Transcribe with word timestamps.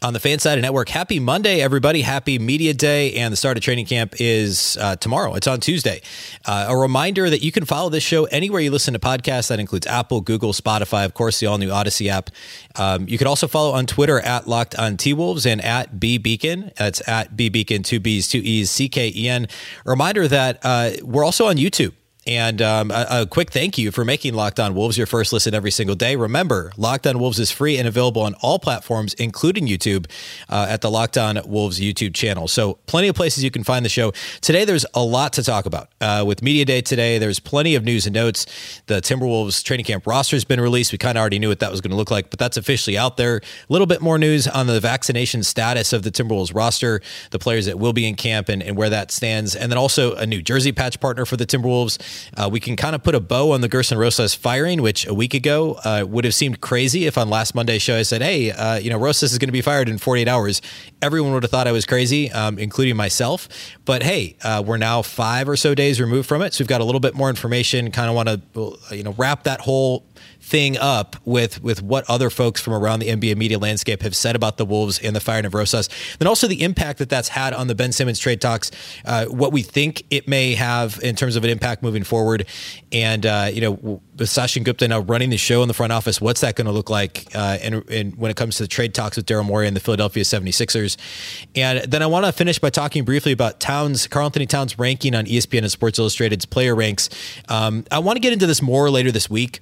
on 0.00 0.12
the 0.12 0.20
Fansided 0.20 0.62
Network. 0.62 0.88
Happy 0.88 1.18
Monday, 1.18 1.60
everybody. 1.60 2.02
Happy 2.02 2.38
Media 2.38 2.72
Day. 2.72 3.14
And 3.14 3.32
the 3.32 3.36
start 3.36 3.56
of 3.56 3.64
training 3.64 3.86
camp 3.86 4.14
is 4.20 4.76
uh, 4.80 4.94
tomorrow. 4.96 5.34
It's 5.34 5.48
on 5.48 5.58
Tuesday. 5.58 6.02
Uh, 6.46 6.66
a 6.68 6.76
reminder 6.76 7.28
that 7.28 7.42
you 7.42 7.50
can 7.50 7.64
follow 7.64 7.90
this 7.90 8.04
show 8.04 8.24
anywhere 8.26 8.60
you 8.60 8.70
listen 8.70 8.94
to 8.94 9.00
podcasts. 9.00 9.48
That 9.48 9.58
includes 9.58 9.88
Apple, 9.88 10.20
Google, 10.20 10.52
Spotify, 10.52 11.04
of 11.04 11.14
course, 11.14 11.40
the 11.40 11.46
all 11.46 11.58
new 11.58 11.70
Odyssey 11.70 12.08
app. 12.08 12.30
Um, 12.76 13.08
you 13.08 13.18
can 13.18 13.26
also 13.26 13.48
follow 13.48 13.72
on 13.72 13.86
Twitter 13.86 14.20
at 14.20 14.46
Locked 14.46 14.76
on 14.76 14.96
T 14.96 15.12
Wolves 15.14 15.46
and 15.46 15.60
at 15.64 15.98
B 15.98 16.18
Beecken. 16.18 16.74
That's 16.76 17.06
at 17.08 17.36
B 17.36 17.50
Beecken, 17.50 17.84
two 17.84 17.98
B's, 17.98 18.28
two 18.28 18.38
E's, 18.38 18.70
C 18.70 18.88
K 18.88 19.12
E 19.14 19.28
N. 19.28 19.48
Reminder 19.84 20.28
that 20.28 20.60
uh, 20.62 20.90
we're 21.02 21.24
also 21.24 21.46
on 21.46 21.56
YouTube. 21.56 21.92
And 22.28 22.60
um, 22.60 22.90
a, 22.90 23.06
a, 23.10 23.26
quick 23.26 23.50
thank 23.50 23.78
you 23.78 23.90
for 23.90 24.04
making 24.04 24.34
Locked 24.34 24.60
On 24.60 24.74
Wolves 24.74 24.98
your 24.98 25.06
first 25.06 25.32
listen 25.32 25.54
every 25.54 25.70
single 25.70 25.96
day. 25.96 26.14
Remember, 26.14 26.72
Locked 26.76 27.06
On 27.06 27.18
Wolves 27.18 27.38
is 27.38 27.50
free 27.50 27.78
and 27.78 27.88
available 27.88 28.20
on 28.20 28.34
all 28.42 28.58
platforms, 28.58 29.14
including 29.14 29.66
YouTube, 29.66 30.10
uh, 30.50 30.66
at 30.68 30.82
the 30.82 30.90
Locked 30.90 31.16
On 31.16 31.40
Wolves 31.46 31.80
YouTube 31.80 32.12
channel. 32.12 32.46
So, 32.46 32.74
plenty 32.84 33.08
of 33.08 33.16
places 33.16 33.42
you 33.42 33.50
can 33.50 33.64
find 33.64 33.82
the 33.82 33.88
show. 33.88 34.12
Today, 34.42 34.66
there's 34.66 34.84
a 34.92 35.02
lot 35.02 35.32
to 35.32 35.42
talk 35.42 35.64
about. 35.64 35.88
Uh, 36.02 36.22
with 36.26 36.42
Media 36.42 36.66
Day 36.66 36.82
today, 36.82 37.16
there's 37.16 37.40
plenty 37.40 37.74
of 37.74 37.82
news 37.82 38.04
and 38.04 38.12
notes. 38.12 38.44
The 38.88 38.96
Timberwolves 38.96 39.64
training 39.64 39.86
camp 39.86 40.06
roster 40.06 40.36
has 40.36 40.44
been 40.44 40.60
released. 40.60 40.92
We 40.92 40.98
kind 40.98 41.16
of 41.16 41.22
already 41.22 41.38
knew 41.38 41.48
what 41.48 41.60
that 41.60 41.70
was 41.70 41.80
going 41.80 41.92
to 41.92 41.96
look 41.96 42.10
like, 42.10 42.28
but 42.28 42.38
that's 42.38 42.58
officially 42.58 42.98
out 42.98 43.16
there. 43.16 43.38
A 43.38 43.72
little 43.72 43.86
bit 43.86 44.02
more 44.02 44.18
news 44.18 44.46
on 44.46 44.66
the 44.66 44.80
vaccination 44.80 45.42
status 45.44 45.94
of 45.94 46.02
the 46.02 46.10
Timberwolves 46.10 46.54
roster, 46.54 47.00
the 47.30 47.38
players 47.38 47.64
that 47.64 47.78
will 47.78 47.94
be 47.94 48.06
in 48.06 48.16
camp, 48.16 48.50
and, 48.50 48.62
and 48.62 48.76
where 48.76 48.90
that 48.90 49.10
stands. 49.10 49.56
And 49.56 49.72
then 49.72 49.78
also 49.78 50.14
a 50.16 50.26
new 50.26 50.42
jersey 50.42 50.72
patch 50.72 51.00
partner 51.00 51.24
for 51.24 51.38
the 51.38 51.46
Timberwolves. 51.46 52.17
Uh, 52.36 52.48
we 52.50 52.60
can 52.60 52.76
kind 52.76 52.94
of 52.94 53.02
put 53.02 53.14
a 53.14 53.20
bow 53.20 53.52
on 53.52 53.60
the 53.60 53.68
Gersson 53.68 53.96
Rosas 53.96 54.34
firing, 54.34 54.82
which 54.82 55.06
a 55.06 55.14
week 55.14 55.34
ago 55.34 55.78
uh, 55.84 56.04
would 56.08 56.24
have 56.24 56.34
seemed 56.34 56.60
crazy 56.60 57.06
if 57.06 57.18
on 57.18 57.28
last 57.30 57.54
Monday's 57.54 57.82
show 57.82 57.96
I 57.96 58.02
said, 58.02 58.22
hey, 58.22 58.50
uh, 58.50 58.76
you 58.78 58.90
know, 58.90 58.98
Rosas 58.98 59.32
is 59.32 59.38
going 59.38 59.48
to 59.48 59.52
be 59.52 59.60
fired 59.60 59.88
in 59.88 59.98
48 59.98 60.28
hours. 60.28 60.62
Everyone 61.02 61.32
would 61.34 61.42
have 61.42 61.50
thought 61.50 61.66
I 61.66 61.72
was 61.72 61.86
crazy, 61.86 62.30
um, 62.32 62.58
including 62.58 62.96
myself. 62.96 63.48
But 63.84 64.02
hey, 64.02 64.36
uh, 64.42 64.62
we're 64.66 64.76
now 64.78 65.02
five 65.02 65.48
or 65.48 65.56
so 65.56 65.74
days 65.74 66.00
removed 66.00 66.28
from 66.28 66.42
it. 66.42 66.54
So 66.54 66.62
we've 66.62 66.68
got 66.68 66.80
a 66.80 66.84
little 66.84 67.00
bit 67.00 67.14
more 67.14 67.30
information, 67.30 67.90
kind 67.90 68.08
of 68.08 68.14
want 68.14 68.28
to, 68.28 68.96
you 68.96 69.02
know, 69.02 69.14
wrap 69.16 69.44
that 69.44 69.60
whole 69.60 70.04
thing 70.48 70.78
up 70.78 71.16
with 71.24 71.62
with 71.62 71.82
what 71.82 72.08
other 72.08 72.30
folks 72.30 72.60
from 72.60 72.72
around 72.72 73.00
the 73.00 73.08
NBA 73.08 73.36
media 73.36 73.58
landscape 73.58 74.02
have 74.02 74.16
said 74.16 74.34
about 74.34 74.56
the 74.56 74.64
Wolves 74.64 74.98
and 74.98 75.14
the 75.14 75.20
firing 75.20 75.44
of 75.44 75.54
Rosas, 75.54 75.88
then 76.18 76.26
also 76.26 76.48
the 76.48 76.62
impact 76.62 76.98
that 76.98 77.10
that's 77.10 77.28
had 77.28 77.52
on 77.52 77.66
the 77.66 77.74
Ben 77.74 77.92
Simmons 77.92 78.18
trade 78.18 78.40
talks, 78.40 78.70
uh, 79.04 79.26
what 79.26 79.52
we 79.52 79.62
think 79.62 80.04
it 80.10 80.26
may 80.26 80.54
have 80.54 80.98
in 81.02 81.14
terms 81.14 81.36
of 81.36 81.44
an 81.44 81.50
impact 81.50 81.82
moving 81.82 82.02
forward, 82.02 82.46
and 82.90 83.26
uh, 83.26 83.50
you 83.52 83.60
know 83.60 84.00
with 84.18 84.28
Sachin 84.28 84.64
Gupta 84.64 84.88
now 84.88 85.00
running 85.00 85.30
the 85.30 85.36
show 85.36 85.62
in 85.62 85.68
the 85.68 85.74
front 85.74 85.92
office, 85.92 86.20
what's 86.20 86.40
that 86.40 86.56
going 86.56 86.66
to 86.66 86.72
look 86.72 86.90
like? 86.90 87.26
Uh, 87.34 87.58
and, 87.62 87.88
and, 87.88 88.18
when 88.18 88.30
it 88.30 88.36
comes 88.36 88.56
to 88.56 88.64
the 88.64 88.68
trade 88.68 88.94
talks 88.94 89.16
with 89.16 89.26
Daryl 89.26 89.44
Morey 89.44 89.68
and 89.68 89.76
the 89.76 89.80
Philadelphia 89.80 90.24
76ers. 90.24 90.96
And 91.54 91.80
then 91.90 92.02
I 92.02 92.06
want 92.06 92.26
to 92.26 92.32
finish 92.32 92.58
by 92.58 92.70
talking 92.70 93.04
briefly 93.04 93.32
about 93.32 93.60
Towns, 93.60 94.06
Karl-Anthony 94.08 94.46
Towns 94.46 94.78
ranking 94.78 95.14
on 95.14 95.26
ESPN 95.26 95.58
and 95.58 95.70
Sports 95.70 95.98
Illustrated's 95.98 96.46
player 96.46 96.74
ranks. 96.74 97.08
Um, 97.48 97.84
I 97.92 98.00
want 98.00 98.16
to 98.16 98.20
get 98.20 98.32
into 98.32 98.46
this 98.46 98.60
more 98.60 98.90
later 98.90 99.12
this 99.12 99.30
week 99.30 99.60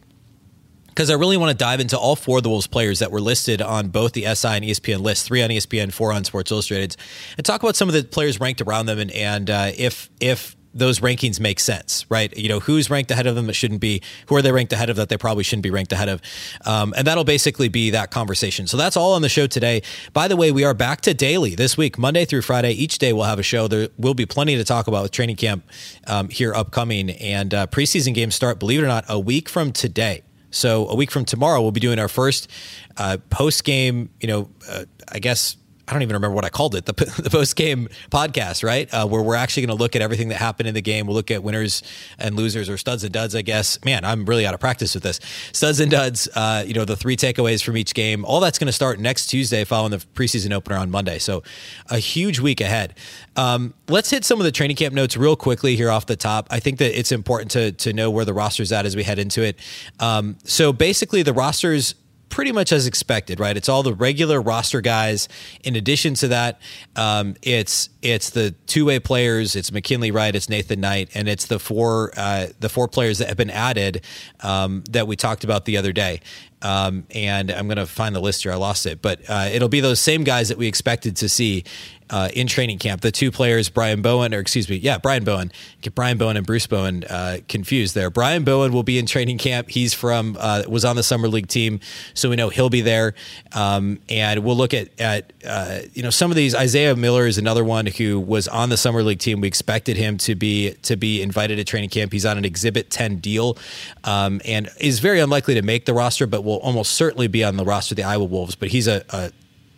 because 0.97 1.11
I 1.11 1.15
really 1.15 1.37
want 1.37 1.51
to 1.51 1.57
dive 1.57 1.81
into 1.81 1.99
all 1.99 2.17
four 2.17 2.39
of 2.39 2.43
the 2.43 2.49
Wolves 2.49 2.67
players 2.67 3.01
that 3.01 3.13
were 3.13 3.21
listed 3.21 3.61
on 3.61 3.89
both 3.89 4.13
the 4.13 4.23
SI 4.23 4.49
and 4.49 4.65
ESPN 4.65 5.01
lists, 5.01 5.27
three 5.27 5.43
on 5.43 5.51
ESPN, 5.51 5.93
four 5.93 6.11
on 6.11 6.25
Sports 6.25 6.51
Illustrated, 6.51 6.97
and 7.37 7.45
talk 7.45 7.63
about 7.63 7.77
some 7.77 7.87
of 7.87 7.93
the 7.93 8.03
players 8.03 8.41
ranked 8.41 8.63
around 8.63 8.87
them 8.87 8.99
and, 8.99 9.11
and 9.11 9.51
uh, 9.51 9.73
if 9.77 10.09
if 10.21 10.57
those 10.73 11.01
rankings 11.01 11.41
make 11.41 11.59
sense, 11.59 12.05
right? 12.11 12.37
You 12.37 12.51
know, 12.51 12.61
who's 12.61 12.91
ranked 12.91 13.11
ahead 13.11 13.27
of 13.27 13.35
them 13.35 13.47
that 13.47 13.55
shouldn't 13.55 13.81
be, 13.81 14.03
who 14.27 14.37
are 14.37 14.43
they 14.43 14.53
ranked 14.53 14.75
ahead 14.75 14.91
of 14.91 14.97
that 14.97 15.09
they 15.09 15.17
probably 15.17 15.43
shouldn't 15.43 15.63
be 15.63 15.71
ranked 15.71 15.91
ahead 15.91 16.11
of. 16.11 16.21
Um, 16.67 16.93
and 16.95 17.07
that'll 17.07 17.25
basically 17.25 17.69
be 17.69 17.91
that 17.91 18.11
conversation. 18.11 18.67
So 18.67 18.77
that's 18.77 18.95
all 18.95 19.15
on 19.15 19.23
the 19.23 19.31
show 19.31 19.47
today. 19.47 19.81
By 20.13 20.29
the 20.29 20.37
way, 20.37 20.53
we 20.53 20.65
are 20.65 20.75
back 20.75 21.01
to 21.03 21.15
daily 21.15 21.55
this 21.55 21.79
week, 21.79 21.99
Monday 21.99 22.27
through 22.27 22.43
Friday. 22.43 22.73
Each 22.73 22.99
day 22.99 23.15
we'll 23.15 23.25
have 23.25 23.39
a 23.39 23.43
show. 23.43 23.69
There 23.69 23.89
will 23.97 24.13
be 24.13 24.27
plenty 24.27 24.57
to 24.57 24.65
talk 24.65 24.87
about 24.87 25.03
with 25.03 25.13
training 25.13 25.37
camp 25.37 25.65
um, 26.07 26.29
here 26.29 26.53
upcoming. 26.55 27.09
And 27.09 27.55
uh, 27.55 27.67
preseason 27.69 28.13
games 28.13 28.35
start, 28.35 28.59
believe 28.59 28.81
it 28.81 28.85
or 28.85 28.89
not, 28.89 29.07
a 29.09 29.19
week 29.19 29.49
from 29.49 29.73
today. 29.73 30.26
So 30.57 30.89
a 30.89 30.97
week 30.97 31.11
from 31.11 31.25
tomorrow, 31.25 31.61
we'll 31.61 31.71
be 31.71 31.81
doing 31.81 31.99
our 31.99 32.09
first 32.09 32.51
uh, 32.97 33.19
post 33.31 33.65
game. 33.65 34.11
You 34.21 34.29
know, 34.29 34.51
uh, 34.69 34.85
I 35.09 35.19
guess 35.19 35.57
I 35.89 35.93
don't 35.93 36.03
even 36.03 36.15
remember 36.15 36.35
what 36.35 36.45
I 36.45 36.49
called 36.49 36.75
it, 36.75 36.85
the, 36.87 36.93
the 37.23 37.31
post 37.31 37.55
game 37.57 37.89
podcast, 38.11 38.65
right? 38.65 38.93
Uh, 38.93 39.07
where 39.07 39.23
we're 39.23 39.37
actually 39.37 39.67
going 39.67 39.77
to 39.77 39.83
look 39.83 39.95
at 39.95 40.03
everything 40.03 40.29
that 40.29 40.37
happened 40.37 40.69
in 40.69 40.75
the 40.75 40.83
game. 40.83 41.07
We'll 41.07 41.17
look 41.17 41.31
at 41.31 41.43
winners 41.43 41.83
and 42.19 42.35
losers 42.35 42.69
or 42.69 42.77
studs 42.77 43.05
and 43.05 43.13
duds, 43.13 43.35
I 43.35 43.43
guess. 43.43 43.83
Man, 43.85 44.05
I'm 44.05 44.25
really 44.25 44.47
out 44.47 44.55
of 44.55 44.61
practice 44.61 44.95
with 44.95 45.05
this. 45.05 45.21
Studs 45.53 45.79
and 45.81 45.91
duds, 45.91 46.29
uh, 46.35 46.65
you 46.67 46.75
know, 46.75 46.85
the 46.85 46.97
three 46.97 47.17
takeaways 47.17 47.63
from 47.63 47.77
each 47.77 47.95
game. 47.95 48.25
All 48.25 48.41
that's 48.41 48.59
going 48.59 48.67
to 48.67 48.73
start 48.73 48.99
next 48.99 49.27
Tuesday 49.27 49.65
following 49.65 49.93
the 49.93 49.99
preseason 50.15 50.53
opener 50.53 50.77
on 50.77 50.91
Monday. 50.91 51.19
So 51.19 51.43
a 51.89 51.99
huge 51.99 52.41
week 52.41 52.61
ahead. 52.61 52.95
Um, 53.37 53.75
let's 53.89 54.11
hit 54.11 54.25
some 54.25 54.41
of 54.41 54.45
the 54.45 54.53
training 54.53 54.77
camp 54.77 54.95
notes 54.95 55.17
real 55.17 55.37
quickly 55.37 55.77
here 55.77 55.91
off 55.91 56.07
the 56.07 56.17
top. 56.17 56.49
I 56.51 56.59
think 56.59 56.79
that 56.79 56.99
it's 56.99 57.13
important 57.13 57.51
to, 57.53 57.73
to 57.73 57.93
know 57.93 58.11
where 58.11 58.25
the 58.25 58.35
roster's 58.35 58.73
at 58.73 58.87
as 58.87 58.97
we 58.97 59.05
head 59.05 59.19
into 59.19 59.43
it. 59.43 59.57
Um, 60.01 60.37
so 60.45 60.73
basically, 60.73 61.23
the 61.23 61.33
roster's 61.33 61.95
pretty 62.29 62.53
much 62.53 62.73
as 62.73 62.87
expected, 62.87 63.41
right? 63.41 63.57
It's 63.57 63.69
all 63.69 63.83
the 63.83 63.95
regular 63.95 64.41
roster 64.41 64.81
guys. 64.81 65.29
In 65.65 65.77
addition 65.77 66.15
to 66.15 66.29
that, 66.29 66.61
um, 66.95 67.37
it's 67.43 67.89
it's 68.03 68.31
the 68.31 68.53
two 68.67 68.85
way 68.85 68.99
players. 68.99 69.57
It's 69.57 69.73
McKinley 69.73 70.11
Wright, 70.11 70.35
it's 70.35 70.49
Nathan 70.49 70.81
Knight, 70.81 71.11
and 71.15 71.29
it's 71.29 71.47
the 71.47 71.59
four 71.59 72.13
uh, 72.17 72.49
the 72.61 72.69
four 72.69 72.89
players 72.89 73.19
that 73.19 73.29
have 73.29 73.37
been 73.37 73.51
added 73.51 74.03
um, 74.41 74.85
that 74.91 75.07
we 75.07 75.17
talked 75.17 75.45
about 75.45 75.65
the 75.65 75.77
other 75.77 75.93
day. 75.93 76.21
Um, 76.63 77.07
and 77.11 77.51
I'm 77.51 77.67
going 77.67 77.77
to 77.77 77.87
find 77.87 78.15
the 78.15 78.21
list 78.21 78.43
here. 78.43 78.53
I 78.53 78.57
lost 78.57 78.87
it, 78.87 79.03
but 79.03 79.21
uh, 79.29 79.49
it'll 79.53 79.69
be 79.69 79.81
those 79.81 80.01
same 80.01 80.25
guys 80.25 80.49
that 80.49 80.57
we 80.59 80.67
expected 80.67 81.17
to 81.17 81.29
see 81.29 81.65
uh, 82.11 82.29
in 82.35 82.47
training 82.47 82.79
camp. 82.79 83.01
The 83.01 83.11
two 83.11 83.31
players, 83.31 83.69
Brian 83.69 84.03
Bowen, 84.03 84.35
or 84.35 84.39
excuse 84.39 84.69
me, 84.69 84.77
yeah, 84.77 84.99
Brian 84.99 85.25
Bowen. 85.25 85.51
Get 85.81 85.95
Brian 85.95 86.19
Bowen 86.19 86.37
and 86.37 86.47
Bruce 86.47 86.67
Bowen 86.67 87.05
uh, 87.05 87.39
confused 87.49 87.95
there. 87.95 88.11
Brian 88.11 88.45
Bowen 88.45 88.73
will 88.73 88.83
be 88.83 88.99
in 88.99 89.07
training 89.07 89.39
camp. 89.39 89.69
He's 89.69 89.95
from 89.95 90.37
uh, 90.39 90.63
was 90.69 90.85
on 90.85 90.97
the 90.97 91.03
summer 91.03 91.29
league 91.29 91.49
team, 91.49 91.81
so 92.15 92.31
we 92.31 92.37
know 92.37 92.49
he'll 92.49 92.71
be 92.71 92.81
there. 92.81 93.15
Um, 93.53 93.99
and 94.09 94.45
we'll 94.45 94.57
look 94.57 94.75
at 94.75 94.89
at 95.01 95.33
uh, 95.47 95.81
you 95.95 96.03
know 96.03 96.11
some 96.11 96.31
of 96.31 96.37
these. 96.37 96.55
Isaiah 96.55 96.95
Miller 96.95 97.27
is 97.27 97.39
another 97.39 97.65
one 97.65 97.87
who 97.87 98.21
was 98.21 98.49
on 98.49 98.69
the 98.69 98.77
summer 98.77 99.03
league 99.03 99.19
team. 99.19 99.41
We 99.41 99.49
expected 99.49 99.97
him 99.97 100.19
to 100.19 100.35
be 100.35 100.73
to 100.83 100.97
be 100.97 101.23
invited 101.23 101.57
to 101.57 101.65
training 101.65 101.91
camp. 101.91 102.13
He's 102.13 102.27
on 102.27 102.39
an 102.39 102.45
Exhibit 102.45 102.91
10 102.91 103.17
deal, 103.17 103.59
um, 104.05 104.41
and 104.45 104.69
is 104.79 105.01
very 105.01 105.21
unlikely 105.21 105.55
to 105.55 105.63
make 105.63 105.87
the 105.87 105.95
roster, 105.95 106.27
but 106.27 106.45
will 106.45 106.59
almost 106.59 106.93
certainly 106.93 107.29
be 107.29 107.43
on 107.43 107.57
the 107.57 107.65
roster 107.65 107.95
of 107.95 107.97
the 107.97 108.05
Iowa 108.05 108.25
Wolves. 108.25 108.55
But 108.55 108.69
he's 108.69 108.87
a, 108.87 109.05
a 109.11 109.33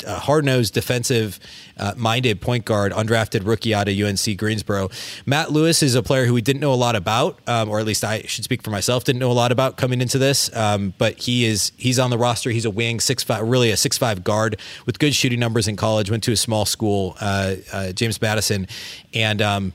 a 0.07 0.19
hard 0.19 0.45
nosed, 0.45 0.75
defensive 0.75 1.39
uh, 1.77 1.95
minded 1.97 2.41
point 2.41 2.65
guard, 2.65 2.93
undrafted 2.93 3.47
rookie 3.47 3.75
out 3.75 3.89
of 3.89 3.99
UNC 3.99 4.37
Greensboro. 4.37 4.91
Matt 5.27 5.53
Lewis 5.53 5.83
is 5.83 5.95
a 5.95 6.03
player 6.03 6.27
who 6.27 6.35
we 6.35 6.43
didn't 6.43 6.61
know 6.61 6.73
a 6.73 6.77
lot 6.77 6.97
about, 6.97 7.39
um, 7.47 7.69
or 7.69 7.79
at 7.79 7.87
least 7.87 8.05
I 8.05 8.23
should 8.23 8.45
speak 8.45 8.63
for 8.63 8.71
myself, 8.71 9.05
didn't 9.05 9.21
know 9.21 9.31
a 9.31 9.33
lot 9.33 9.53
about 9.53 9.77
coming 9.77 10.01
into 10.01 10.19
this. 10.19 10.55
Um, 10.57 10.95
but 10.99 11.19
he 11.19 11.45
is 11.45 11.73
he's 11.77 11.99
on 11.99 12.11
the 12.11 12.19
roster. 12.19 12.51
He's 12.51 12.65
a 12.65 12.71
wing, 12.71 13.01
six 13.01 13.23
five, 13.23 13.47
really 13.47 13.71
a 13.71 13.77
six 13.77 13.99
five 13.99 14.25
guard 14.25 14.59
with 14.87 14.99
good 14.99 15.15
shooting 15.15 15.41
numbers 15.41 15.69
in 15.69 15.77
college. 15.77 16.11
Went 16.11 16.25
to 16.25 16.33
a 16.33 16.37
small 16.37 16.65
school, 16.65 17.17
uh, 17.21 17.57
uh, 17.73 17.93
James 17.93 18.21
Madison, 18.21 18.67
and. 19.15 19.43
Um, 19.43 19.73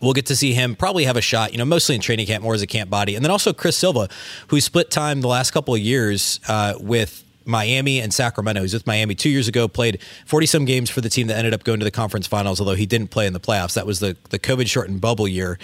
we'll 0.00 0.12
get 0.12 0.26
to 0.26 0.36
see 0.36 0.52
him 0.52 0.76
probably 0.76 1.04
have 1.04 1.16
a 1.16 1.20
shot, 1.22 1.52
you 1.52 1.58
know, 1.58 1.64
mostly 1.64 1.94
in 1.94 2.00
training 2.00 2.26
camp, 2.26 2.44
more 2.44 2.52
as 2.52 2.60
a 2.60 2.66
camp 2.66 2.90
body. 2.90 3.14
And 3.14 3.24
then 3.24 3.30
also 3.30 3.54
Chris 3.54 3.76
Silva, 3.76 4.08
who 4.48 4.60
split 4.60 4.90
time 4.90 5.22
the 5.22 5.28
last 5.28 5.52
couple 5.52 5.74
of 5.74 5.80
years 5.80 6.40
uh, 6.46 6.74
with 6.78 7.23
Miami 7.44 8.00
and 8.00 8.12
Sacramento. 8.12 8.60
He 8.60 8.64
was 8.64 8.74
with 8.74 8.86
Miami 8.86 9.14
two 9.14 9.30
years 9.30 9.48
ago, 9.48 9.68
played 9.68 10.00
40 10.26 10.46
some 10.46 10.64
games 10.64 10.90
for 10.90 11.00
the 11.00 11.08
team 11.08 11.26
that 11.28 11.36
ended 11.36 11.54
up 11.54 11.64
going 11.64 11.80
to 11.80 11.84
the 11.84 11.90
conference 11.90 12.26
finals, 12.26 12.60
although 12.60 12.74
he 12.74 12.86
didn't 12.86 13.08
play 13.08 13.26
in 13.26 13.32
the 13.32 13.40
playoffs. 13.40 13.74
That 13.74 13.86
was 13.86 14.00
the, 14.00 14.16
the 14.30 14.38
COVID 14.38 14.66
shortened 14.66 15.00
bubble 15.00 15.28
year. 15.28 15.58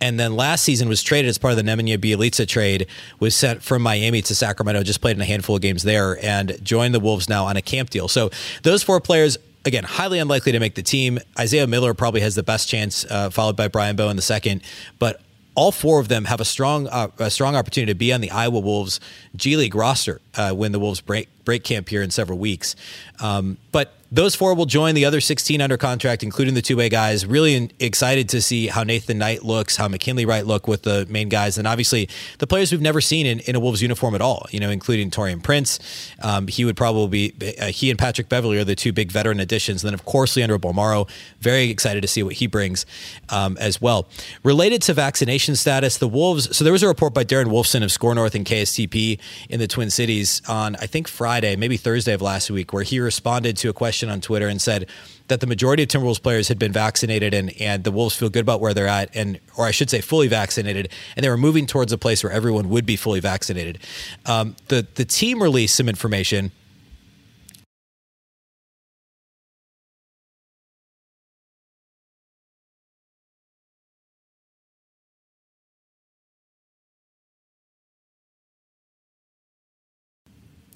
And 0.00 0.18
then 0.18 0.36
last 0.36 0.64
season 0.64 0.88
was 0.88 1.02
traded 1.02 1.28
as 1.28 1.38
part 1.38 1.52
of 1.52 1.56
the 1.56 1.62
Nemanja 1.62 1.98
Bjelica 1.98 2.46
trade, 2.46 2.86
was 3.20 3.34
sent 3.34 3.62
from 3.62 3.82
Miami 3.82 4.22
to 4.22 4.34
Sacramento, 4.34 4.82
just 4.82 5.00
played 5.00 5.16
in 5.16 5.22
a 5.22 5.26
handful 5.26 5.56
of 5.56 5.62
games 5.62 5.82
there, 5.82 6.22
and 6.24 6.62
joined 6.62 6.94
the 6.94 7.00
Wolves 7.00 7.28
now 7.28 7.46
on 7.46 7.56
a 7.56 7.62
camp 7.62 7.90
deal. 7.90 8.08
So 8.08 8.30
those 8.62 8.82
four 8.82 9.00
players 9.00 9.38
again, 9.66 9.84
highly 9.84 10.18
unlikely 10.20 10.52
to 10.52 10.60
make 10.60 10.76
the 10.76 10.82
team. 10.82 11.18
Isaiah 11.38 11.66
Miller 11.66 11.92
probably 11.92 12.20
has 12.20 12.36
the 12.36 12.42
best 12.42 12.68
chance, 12.68 13.04
uh, 13.10 13.30
followed 13.30 13.56
by 13.56 13.66
Brian 13.68 13.96
Bowen 13.96 14.10
in 14.10 14.16
the 14.16 14.22
second. 14.22 14.62
But 15.00 15.20
all 15.56 15.72
four 15.72 15.98
of 15.98 16.06
them 16.06 16.26
have 16.26 16.40
a 16.40 16.44
strong 16.44 16.86
uh, 16.86 17.08
a 17.18 17.30
strong 17.30 17.56
opportunity 17.56 17.90
to 17.90 17.98
be 17.98 18.12
on 18.12 18.20
the 18.20 18.30
Iowa 18.30 18.60
Wolves 18.60 19.00
G 19.34 19.56
League 19.56 19.74
roster 19.74 20.20
uh, 20.36 20.52
when 20.52 20.70
the 20.70 20.78
Wolves 20.78 21.00
break 21.00 21.28
break 21.44 21.64
camp 21.64 21.88
here 21.88 22.02
in 22.02 22.10
several 22.10 22.38
weeks. 22.38 22.76
Um, 23.18 23.56
but 23.72 23.95
those 24.10 24.34
four 24.34 24.54
will 24.54 24.66
join 24.66 24.94
the 24.94 25.04
other 25.04 25.20
16 25.20 25.60
under 25.60 25.76
contract, 25.76 26.22
including 26.22 26.54
the 26.54 26.62
two 26.62 26.76
way 26.76 26.88
guys. 26.88 27.26
Really 27.26 27.70
excited 27.80 28.28
to 28.30 28.40
see 28.40 28.68
how 28.68 28.84
Nathan 28.84 29.18
Knight 29.18 29.42
looks, 29.42 29.76
how 29.76 29.88
McKinley 29.88 30.24
Wright 30.24 30.46
look 30.46 30.68
with 30.68 30.82
the 30.82 31.06
main 31.08 31.28
guys, 31.28 31.58
and 31.58 31.66
obviously 31.66 32.08
the 32.38 32.46
players 32.46 32.70
we've 32.70 32.80
never 32.80 33.00
seen 33.00 33.26
in, 33.26 33.40
in 33.40 33.56
a 33.56 33.60
Wolves 33.60 33.82
uniform 33.82 34.14
at 34.14 34.20
all. 34.20 34.46
You 34.50 34.60
know, 34.60 34.70
including 34.70 35.10
Taurean 35.10 35.42
Prince. 35.42 35.80
Um, 36.22 36.46
he 36.46 36.64
would 36.64 36.76
probably 36.76 37.30
be 37.30 37.56
uh, 37.58 37.66
he 37.66 37.90
and 37.90 37.98
Patrick 37.98 38.28
Beverley 38.28 38.58
are 38.58 38.64
the 38.64 38.76
two 38.76 38.92
big 38.92 39.10
veteran 39.10 39.40
additions. 39.40 39.82
And 39.82 39.88
then 39.88 39.94
of 39.94 40.04
course 40.04 40.36
Leandro 40.36 40.58
Bolmaro. 40.58 41.08
Very 41.40 41.70
excited 41.70 42.00
to 42.02 42.08
see 42.08 42.22
what 42.22 42.34
he 42.34 42.46
brings 42.46 42.86
um, 43.28 43.56
as 43.58 43.80
well. 43.80 44.06
Related 44.42 44.82
to 44.82 44.94
vaccination 44.94 45.56
status, 45.56 45.98
the 45.98 46.08
Wolves. 46.08 46.56
So 46.56 46.62
there 46.62 46.72
was 46.72 46.82
a 46.82 46.88
report 46.88 47.12
by 47.12 47.24
Darren 47.24 47.46
Wolfson 47.46 47.82
of 47.82 47.90
Score 47.90 48.14
North 48.14 48.34
and 48.34 48.44
KSTP 48.44 49.18
in 49.48 49.58
the 49.58 49.66
Twin 49.66 49.90
Cities 49.90 50.42
on 50.48 50.76
I 50.76 50.86
think 50.86 51.08
Friday, 51.08 51.56
maybe 51.56 51.76
Thursday 51.76 52.12
of 52.12 52.22
last 52.22 52.50
week, 52.50 52.72
where 52.72 52.84
he 52.84 53.00
responded 53.00 53.56
to 53.58 53.68
a 53.68 53.72
question 53.72 53.95
question 53.96 54.10
on 54.10 54.20
Twitter 54.20 54.46
and 54.46 54.60
said 54.60 54.86
that 55.28 55.40
the 55.40 55.46
majority 55.46 55.82
of 55.82 55.88
Timberwolves 55.88 56.22
players 56.22 56.48
had 56.48 56.58
been 56.58 56.70
vaccinated 56.70 57.32
and, 57.32 57.50
and 57.58 57.82
the 57.82 57.90
Wolves 57.90 58.14
feel 58.14 58.28
good 58.28 58.42
about 58.42 58.60
where 58.60 58.74
they're 58.74 58.86
at, 58.86 59.08
and 59.16 59.40
or 59.56 59.64
I 59.64 59.70
should 59.70 59.88
say 59.88 60.02
fully 60.02 60.28
vaccinated, 60.28 60.90
and 61.16 61.24
they 61.24 61.30
were 61.30 61.38
moving 61.38 61.66
towards 61.66 61.92
a 61.92 61.98
place 61.98 62.22
where 62.22 62.32
everyone 62.32 62.68
would 62.68 62.84
be 62.84 62.96
fully 62.96 63.20
vaccinated. 63.20 63.78
Um, 64.26 64.54
the 64.68 64.86
the 64.96 65.06
team 65.06 65.42
released 65.42 65.76
some 65.76 65.88
information 65.88 66.52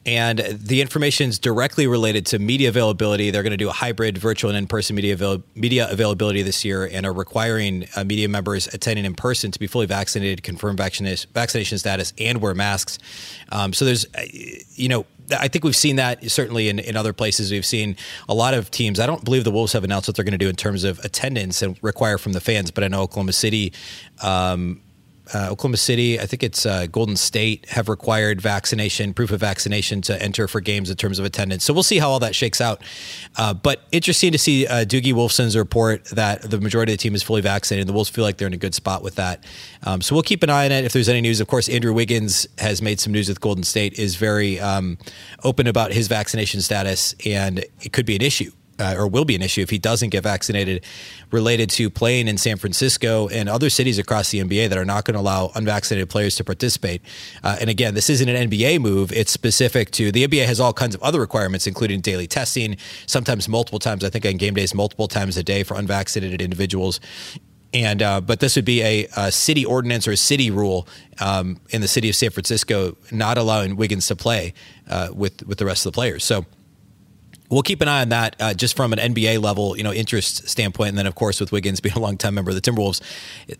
and 0.07 0.39
the 0.39 0.81
information 0.81 1.29
is 1.29 1.39
directly 1.39 1.87
related 1.87 2.25
to 2.27 2.39
media 2.39 2.69
availability. 2.71 3.31
They're 3.31 3.43
going 3.43 3.51
to 3.51 3.57
do 3.57 3.69
a 3.69 3.73
hybrid 3.73 4.17
virtual 4.17 4.51
and 4.51 4.57
in-person 4.57 4.97
media 4.97 5.15
avail- 5.15 5.43
media 5.55 5.89
availability 5.91 6.43
this 6.43 6.65
year, 6.65 6.89
and 6.91 7.05
are 7.05 7.13
requiring 7.13 7.87
uh, 7.97 8.05
media 8.05 8.29
members 8.29 8.67
attending 8.69 9.05
in 9.05 9.15
person 9.15 9.51
to 9.51 9.59
be 9.59 9.67
fully 9.67 9.87
vaccinated, 9.87 10.43
confirm 10.43 10.77
vaccination 10.77 11.31
vaccination 11.35 11.79
status, 11.79 12.13
and 12.19 12.41
wear 12.41 12.55
masks. 12.55 12.99
Um, 13.53 13.73
so 13.73 13.85
there's, 13.85 14.07
uh, 14.15 14.23
you 14.75 14.89
know, 14.89 15.05
I 15.39 15.49
think 15.49 15.65
we've 15.65 15.77
seen 15.77 15.97
that 15.97 16.29
certainly 16.31 16.69
in, 16.69 16.79
in 16.79 16.97
other 16.97 17.13
places. 17.13 17.53
We've 17.53 17.67
seen 17.67 17.97
a 18.29 18.35
lot 18.35 18.55
of 18.55 18.71
teams. 18.71 18.99
I 18.99 19.07
don't 19.07 19.25
believe 19.25 19.45
the 19.45 19.51
Wolves 19.51 19.73
have 19.75 19.85
announced 19.85 20.09
what 20.09 20.17
they're 20.17 20.25
going 20.25 20.33
to 20.33 20.39
do 20.39 20.49
in 20.49 20.57
terms 20.57 20.83
of 20.83 20.99
attendance 21.01 21.63
and 21.63 21.79
require 21.83 22.19
from 22.19 22.33
the 22.33 22.41
fans, 22.41 22.71
but 22.71 22.83
I 22.83 22.89
know 22.89 23.03
Oklahoma 23.03 23.33
City. 23.33 23.73
Um, 24.23 24.81
uh, 25.35 25.49
Oklahoma 25.51 25.77
City, 25.77 26.19
I 26.19 26.27
think 26.27 26.43
it's 26.43 26.67
uh, 26.67 26.87
Golden 26.87 27.17
State 27.17 27.69
have 27.71 27.89
required 27.89 28.41
vaccination, 28.41 29.15
proof 29.15 29.31
of 29.31 29.41
vaccination 29.41 30.01
to 30.03 30.23
enter 30.23 30.49
for 30.49 30.61
games 30.61 30.91
in 30.91 30.97
terms 30.97 31.19
of 31.19 31.25
attendance. 31.25 31.65
So 31.65 31.73
we'll 31.73 31.83
see 31.83 31.99
how 31.99 32.11
all 32.11 32.21
that 32.21 32.35
shakes 32.35 32.61
out. 32.61 32.83
Uh, 33.37 33.55
but 33.55 33.83
interesting 33.93 34.33
to 34.33 34.39
see 34.39 34.67
uh, 34.67 34.85
Doogie 34.85 35.13
Wolfson's 35.13 35.57
report 35.57 36.05
that 36.07 36.43
the 36.43 36.61
majority 36.61 36.93
of 36.93 36.99
the 36.99 37.03
team 37.03 37.15
is 37.15 37.23
fully 37.23 37.41
vaccinated. 37.41 37.87
The 37.87 37.93
Wolves 37.93 38.11
feel 38.11 38.25
like 38.25 38.39
they're 38.39 38.49
in 38.49 38.55
a 38.55 38.59
good 38.59 38.75
spot 38.75 39.03
with 39.03 39.17
that. 39.17 39.45
Um, 39.83 40.01
so 40.01 40.15
we'll 40.15 40.23
keep 40.23 40.43
an 40.43 40.51
eye 40.51 40.67
on 40.67 40.73
it. 40.73 40.85
If 40.85 40.93
there's 40.93 41.09
any 41.09 41.21
news, 41.21 41.41
of 41.41 41.49
course, 41.49 41.69
Andrew 41.69 41.93
Wiggins 41.93 42.47
has 42.59 42.83
made 42.83 43.01
some 43.01 43.13
news 43.13 43.29
with 43.29 43.41
Golden 43.41 43.65
State, 43.65 43.99
is 43.99 44.17
very 44.17 44.61
um, 44.61 44.99
open 45.45 45.67
about 45.67 45.93
his 45.93 46.09
vaccination 46.09 46.61
status, 46.61 47.15
and 47.25 47.61
it 47.81 47.93
could 47.93 48.07
be 48.07 48.17
an 48.17 48.23
issue 48.23 48.51
uh, 48.81 48.95
or 48.97 49.07
will 49.07 49.25
be 49.25 49.35
an 49.35 49.43
issue 49.43 49.61
if 49.61 49.71
he 49.71 49.79
doesn't 49.79 50.09
get 50.09 50.23
vaccinated 50.23 50.85
related 51.31 51.71
to 51.71 51.91
playing 51.91 52.27
in 52.27 52.39
San 52.39 52.57
Francisco 52.57 53.29
and 53.29 53.49
other 53.49 53.71
cities 53.71 53.99
across 53.99 54.31
the 54.31 54.41
NBA 54.41 54.69
that 54.71 54.79
are 54.79 54.85
not 54.85 55.05
going 55.05 55.15
to 55.15 55.21
allow 55.21 55.53
unvaccinated 55.55 56.09
players 56.09 56.35
to 56.37 56.45
participate. 56.45 57.03
Uh, 57.45 57.57
and 57.61 57.69
again, 57.71 57.95
this 57.95 58.11
isn't 58.11 58.29
an 58.29 58.51
NBA 58.51 58.81
move. 58.81 59.13
It's 59.13 59.31
specific 59.31 59.91
to 59.93 60.11
the 60.11 60.27
NBA 60.27 60.47
has 60.47 60.59
all 60.59 60.73
kinds 60.73 60.95
of 60.95 61.03
other 61.03 61.21
requirements, 61.21 61.67
including 61.67 62.01
daily 62.01 62.27
testing, 62.27 62.77
sometimes 63.07 63.49
multiple 63.49 63.79
times. 63.79 64.03
I 64.03 64.11
think 64.11 64.25
on 64.25 64.37
game 64.37 64.55
days, 64.55 64.75
multiple 64.75 65.09
times 65.09 65.37
a 65.37 65.43
day 65.43 65.63
for 65.63 65.77
unvaccinated 65.77 66.41
individuals. 66.41 67.01
And 67.73 68.03
uh, 68.03 68.21
but 68.21 68.41
this 68.41 68.57
would 68.57 68.65
be 68.65 68.83
a, 68.83 69.07
a, 69.17 69.31
city 69.31 69.65
ordinance 69.65 70.09
or 70.09 70.13
a 70.13 70.17
city 70.17 70.51
rule 70.51 70.89
um, 71.21 71.61
in 71.71 71.81
the 71.81 71.87
city 71.87 72.09
of 72.09 72.17
San 72.17 72.31
Francisco, 72.31 72.97
not 73.13 73.39
allowing 73.39 73.77
Wiggins 73.77 74.09
to 74.09 74.17
play 74.17 74.55
uh, 74.89 75.11
with 75.15 75.47
with 75.47 75.59
the 75.59 75.65
rest 75.65 75.87
of 75.87 75.93
the 75.93 75.95
players. 75.95 76.25
So 76.25 76.47
we'll 77.51 77.63
keep 77.63 77.81
an 77.81 77.89
eye 77.89 78.01
on 78.01 78.09
that 78.11 78.37
uh, 78.41 78.55
just 78.55 78.77
from 78.77 78.93
an 78.93 78.99
NBA 78.99 79.43
level, 79.43 79.77
you 79.77 79.83
know, 79.83 79.93
interest 79.93 80.49
standpoint. 80.49 80.91
And 80.91 80.99
then, 80.99 81.07
of 81.07 81.15
course, 81.15 81.41
with 81.41 81.53
Wiggins 81.53 81.81
being 81.81 81.95
a 81.95 81.99
longtime 81.99 82.35
member 82.35 82.51
of 82.51 82.55
the 82.55 82.63
Timberwolves, 82.63 83.01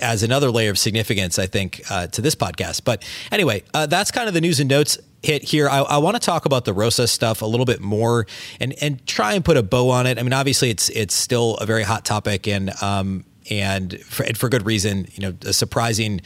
as 0.01 0.23
another 0.23 0.51
layer 0.51 0.71
of 0.71 0.79
significance, 0.79 1.39
I 1.39 1.47
think, 1.47 1.83
uh, 1.91 2.07
to 2.09 2.23
this 2.23 2.35
podcast. 2.35 2.85
But 2.85 3.05
anyway, 3.31 3.65
uh, 3.75 3.87
that's 3.87 4.11
kind 4.11 4.29
of 4.29 4.35
the 4.35 4.41
news 4.41 4.61
and 4.61 4.71
notes 4.71 4.99
hit 5.23 5.43
here. 5.43 5.69
I, 5.69 5.81
I 5.81 5.99
want 5.99 6.17
to 6.17 6.21
talk 6.21 6.47
about 6.47 6.65
the 6.65 6.73
Rosa 6.73 7.07
stuff 7.07 7.43
a 7.43 7.47
little 7.47 7.67
bit 7.67 7.81
more 7.81 8.27
and 8.59 8.75
and 8.81 9.05
try 9.07 9.35
and 9.35 9.45
put 9.45 9.57
a 9.57 9.63
bow 9.63 9.91
on 9.91 10.07
it. 10.07 10.19
I 10.19 10.23
mean, 10.23 10.33
obviously, 10.33 10.71
it's 10.71 10.89
it's 10.91 11.15
still 11.15 11.57
a 11.57 11.67
very 11.67 11.83
hot 11.83 12.05
topic 12.05 12.49
and 12.49 12.71
um 12.83 13.25
and 13.51 14.01
for, 14.01 14.23
and 14.23 14.39
for 14.39 14.49
good 14.49 14.65
reason. 14.65 15.09
You 15.13 15.23
know, 15.23 15.35
a 15.45 15.53
surprising 15.53 16.23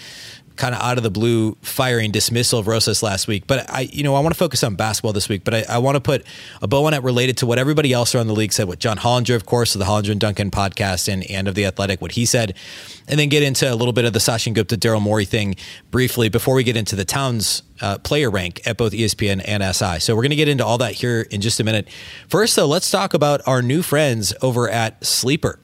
kind 0.57 0.75
of 0.75 0.81
out 0.81 0.97
of 0.97 1.03
the 1.03 1.11
blue 1.11 1.57
firing 1.63 2.11
dismissal 2.11 2.59
of 2.61 2.67
Rosas 2.67 3.03
last 3.03 3.27
week. 3.27 3.47
But 3.47 3.69
I, 3.71 3.83
you 3.93 4.03
know, 4.03 4.15
I 4.15 4.21
want 4.21 4.35
to 4.35 4.39
focus 4.39 4.63
on 4.63 4.77
basketball 4.77 5.13
this 5.13 5.29
week. 5.29 5.45
But 5.45 5.55
I, 5.55 5.65
I 5.69 5.79
want 5.79 5.97
to 5.97 6.01
put 6.01 6.25
a 6.63 6.69
bow 6.69 6.85
on 6.87 6.95
it 6.95 7.03
related 7.03 7.37
to 7.39 7.47
what 7.47 7.59
everybody 7.59 7.93
else 7.93 8.15
around 8.15 8.29
the 8.29 8.35
league 8.35 8.53
said. 8.53 8.69
What 8.69 8.79
John 8.79 8.99
Hollinger, 8.99 9.35
of 9.35 9.47
course, 9.47 9.75
of 9.75 9.81
the 9.81 9.85
Hollinger 9.85 10.13
and 10.13 10.21
Duncan 10.21 10.51
podcast 10.51 11.13
and 11.13 11.29
and 11.31 11.49
of 11.49 11.55
the 11.55 11.67
Athletic, 11.67 12.01
what 12.01 12.13
he 12.13 12.25
said, 12.25 12.55
and 13.09 13.19
then 13.19 13.29
get 13.29 13.43
into 13.43 13.73
a 13.73 13.75
little 13.75 13.93
bit 13.93 14.05
of 14.05 14.13
the 14.13 14.19
Sachin 14.19 14.55
Gupta, 14.55 14.77
Daryl 14.77 15.03
Morey 15.03 15.25
thing 15.25 15.57
briefly 15.91 16.29
before 16.29 16.55
we 16.55 16.65
get 16.65 16.77
into 16.77 16.97
the 16.97 17.05
Towns 17.05 17.63
uh, 17.81 17.99
player 17.99 18.31
rank 18.31 18.61
at 18.67 18.77
both 18.77 18.93
ESPN 18.93 19.43
and 19.47 19.63
SI. 19.75 19.99
So 20.01 20.15
we're 20.15 20.23
going 20.23 20.31
to 20.31 20.37
get 20.37 20.49
into 20.49 20.65
all 20.65 20.79
that 20.79 20.93
here 20.93 21.23
in 21.31 21.41
just 21.41 21.61
a 21.61 21.65
minute. 21.65 21.89
First, 22.29 22.57
though, 22.57 22.67
let's 22.67 22.91
talk 22.91 23.15
about 23.15 23.41
our 23.47 23.63
new 23.63 23.83
friends 23.83 24.33
over 24.41 24.69
at 24.69 25.05
Sleeper. 25.05 25.59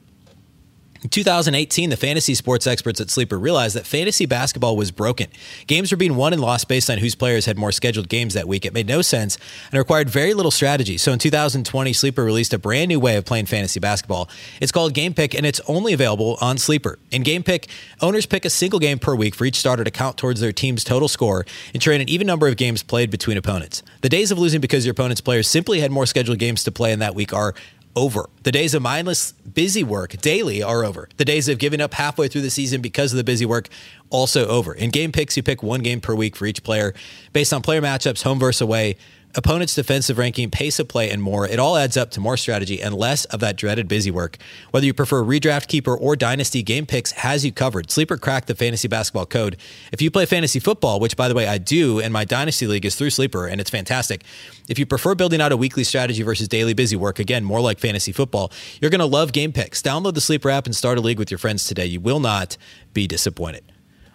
In 1.03 1.09
2018, 1.09 1.89
the 1.89 1.97
fantasy 1.97 2.35
sports 2.35 2.67
experts 2.67 3.01
at 3.01 3.09
Sleeper 3.09 3.39
realized 3.39 3.75
that 3.75 3.87
fantasy 3.87 4.27
basketball 4.27 4.77
was 4.77 4.91
broken. 4.91 5.29
Games 5.65 5.89
were 5.89 5.97
being 5.97 6.15
won 6.15 6.31
and 6.31 6.39
lost 6.39 6.67
based 6.67 6.91
on 6.91 6.99
whose 6.99 7.15
players 7.15 7.47
had 7.47 7.57
more 7.57 7.71
scheduled 7.71 8.07
games 8.07 8.35
that 8.35 8.47
week. 8.47 8.67
It 8.67 8.73
made 8.73 8.87
no 8.87 9.01
sense 9.01 9.39
and 9.71 9.79
required 9.79 10.11
very 10.11 10.35
little 10.35 10.51
strategy. 10.51 10.99
So 10.99 11.11
in 11.11 11.17
2020, 11.17 11.91
Sleeper 11.93 12.23
released 12.23 12.53
a 12.53 12.59
brand 12.59 12.89
new 12.89 12.99
way 12.99 13.15
of 13.15 13.25
playing 13.25 13.47
fantasy 13.47 13.79
basketball. 13.79 14.29
It's 14.59 14.71
called 14.71 14.93
Game 14.93 15.15
Pick 15.15 15.33
and 15.33 15.43
it's 15.43 15.59
only 15.67 15.93
available 15.93 16.37
on 16.39 16.59
Sleeper. 16.59 16.99
In 17.09 17.23
Game 17.23 17.41
Pick, 17.41 17.67
owners 17.99 18.27
pick 18.27 18.45
a 18.45 18.51
single 18.51 18.77
game 18.77 18.99
per 18.99 19.15
week 19.15 19.33
for 19.33 19.45
each 19.45 19.55
starter 19.55 19.83
to 19.83 19.91
count 19.91 20.17
towards 20.17 20.39
their 20.39 20.53
team's 20.53 20.83
total 20.83 21.07
score 21.07 21.45
trade 21.79 21.99
an 21.99 22.09
even 22.09 22.27
number 22.27 22.47
of 22.47 22.57
games 22.57 22.83
played 22.83 23.09
between 23.09 23.37
opponents. 23.37 23.81
The 24.01 24.09
days 24.09 24.29
of 24.29 24.37
losing 24.37 24.61
because 24.61 24.85
your 24.85 24.91
opponent's 24.91 25.19
players 25.19 25.47
simply 25.47 25.79
had 25.79 25.89
more 25.89 26.05
scheduled 26.05 26.37
games 26.37 26.63
to 26.65 26.71
play 26.71 26.91
in 26.91 26.99
that 26.99 27.15
week 27.15 27.33
are 27.33 27.55
over. 27.95 28.29
The 28.43 28.51
days 28.51 28.73
of 28.73 28.81
mindless 28.81 29.31
busy 29.31 29.83
work 29.83 30.17
daily 30.21 30.63
are 30.63 30.83
over. 30.83 31.09
The 31.17 31.25
days 31.25 31.47
of 31.47 31.57
giving 31.57 31.81
up 31.81 31.93
halfway 31.93 32.27
through 32.27 32.41
the 32.41 32.49
season 32.49 32.81
because 32.81 33.13
of 33.13 33.17
the 33.17 33.23
busy 33.23 33.45
work 33.45 33.69
also 34.09 34.47
over. 34.47 34.73
In 34.73 34.89
game 34.89 35.11
picks, 35.11 35.37
you 35.37 35.43
pick 35.43 35.61
one 35.63 35.81
game 35.81 36.01
per 36.01 36.15
week 36.15 36.35
for 36.35 36.45
each 36.45 36.63
player 36.63 36.93
based 37.33 37.53
on 37.53 37.61
player 37.61 37.81
matchups, 37.81 38.23
home 38.23 38.39
versus 38.39 38.61
away 38.61 38.97
opponent's 39.35 39.75
defensive 39.75 40.17
ranking, 40.17 40.49
pace 40.49 40.79
of 40.79 40.87
play, 40.87 41.09
and 41.09 41.21
more. 41.21 41.47
It 41.47 41.59
all 41.59 41.77
adds 41.77 41.97
up 41.97 42.11
to 42.11 42.19
more 42.19 42.37
strategy 42.37 42.81
and 42.81 42.93
less 42.93 43.25
of 43.25 43.39
that 43.39 43.57
dreaded 43.57 43.87
busy 43.87 44.11
work. 44.11 44.37
Whether 44.71 44.85
you 44.85 44.93
prefer 44.93 45.23
redraft 45.23 45.67
keeper 45.67 45.95
or 45.95 46.15
dynasty, 46.15 46.63
Game 46.63 46.85
Picks 46.85 47.11
has 47.11 47.45
you 47.45 47.51
covered. 47.51 47.91
Sleeper 47.91 48.17
cracked 48.17 48.47
the 48.47 48.55
fantasy 48.55 48.87
basketball 48.87 49.25
code. 49.25 49.57
If 49.91 50.01
you 50.01 50.11
play 50.11 50.25
fantasy 50.25 50.59
football, 50.59 50.99
which 50.99 51.17
by 51.17 51.27
the 51.27 51.35
way 51.35 51.47
I 51.47 51.57
do, 51.57 51.99
and 51.99 52.13
my 52.13 52.25
dynasty 52.25 52.67
league 52.67 52.85
is 52.85 52.95
through 52.95 53.11
Sleeper, 53.11 53.47
and 53.47 53.61
it's 53.61 53.69
fantastic. 53.69 54.23
If 54.67 54.79
you 54.79 54.85
prefer 54.85 55.15
building 55.15 55.41
out 55.41 55.51
a 55.51 55.57
weekly 55.57 55.83
strategy 55.83 56.23
versus 56.23 56.47
daily 56.47 56.73
busy 56.73 56.95
work, 56.95 57.19
again 57.19 57.43
more 57.43 57.61
like 57.61 57.79
fantasy 57.79 58.11
football, 58.11 58.51
you're 58.79 58.91
going 58.91 58.99
to 58.99 59.05
love 59.05 59.31
Game 59.31 59.51
Picks. 59.51 59.81
Download 59.81 60.13
the 60.13 60.21
Sleeper 60.21 60.49
app 60.49 60.65
and 60.65 60.75
start 60.75 60.97
a 60.97 61.01
league 61.01 61.19
with 61.19 61.31
your 61.31 61.37
friends 61.37 61.65
today. 61.65 61.85
You 61.85 61.99
will 61.99 62.19
not 62.19 62.57
be 62.93 63.07
disappointed. 63.07 63.70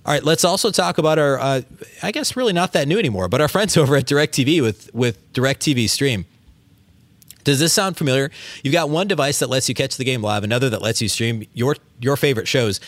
All 0.06 0.12
right, 0.12 0.22
let's 0.22 0.44
also 0.44 0.70
talk 0.70 0.98
about 0.98 1.18
our, 1.18 1.36
uh, 1.40 1.62
I 2.00 2.12
guess, 2.12 2.36
really 2.36 2.52
not 2.52 2.72
that 2.74 2.86
new 2.86 2.96
anymore, 2.96 3.26
but 3.26 3.40
our 3.40 3.48
friends 3.48 3.76
over 3.76 3.96
at 3.96 4.06
DirecTV 4.06 4.62
with 4.62 4.94
with 4.94 5.32
DirecTV 5.32 5.90
Stream. 5.90 6.26
Does 7.42 7.58
this 7.58 7.72
sound 7.72 7.96
familiar? 7.96 8.30
You've 8.62 8.72
got 8.72 8.88
one 8.88 9.08
device 9.08 9.40
that 9.40 9.48
lets 9.48 9.68
you 9.68 9.74
catch 9.74 9.96
the 9.96 10.04
game 10.04 10.22
live, 10.22 10.44
another 10.44 10.70
that 10.70 10.80
lets 10.80 11.02
you 11.02 11.08
stream 11.08 11.46
your 11.54 11.76
your 12.00 12.16
favorite 12.16 12.46
shows. 12.46 12.80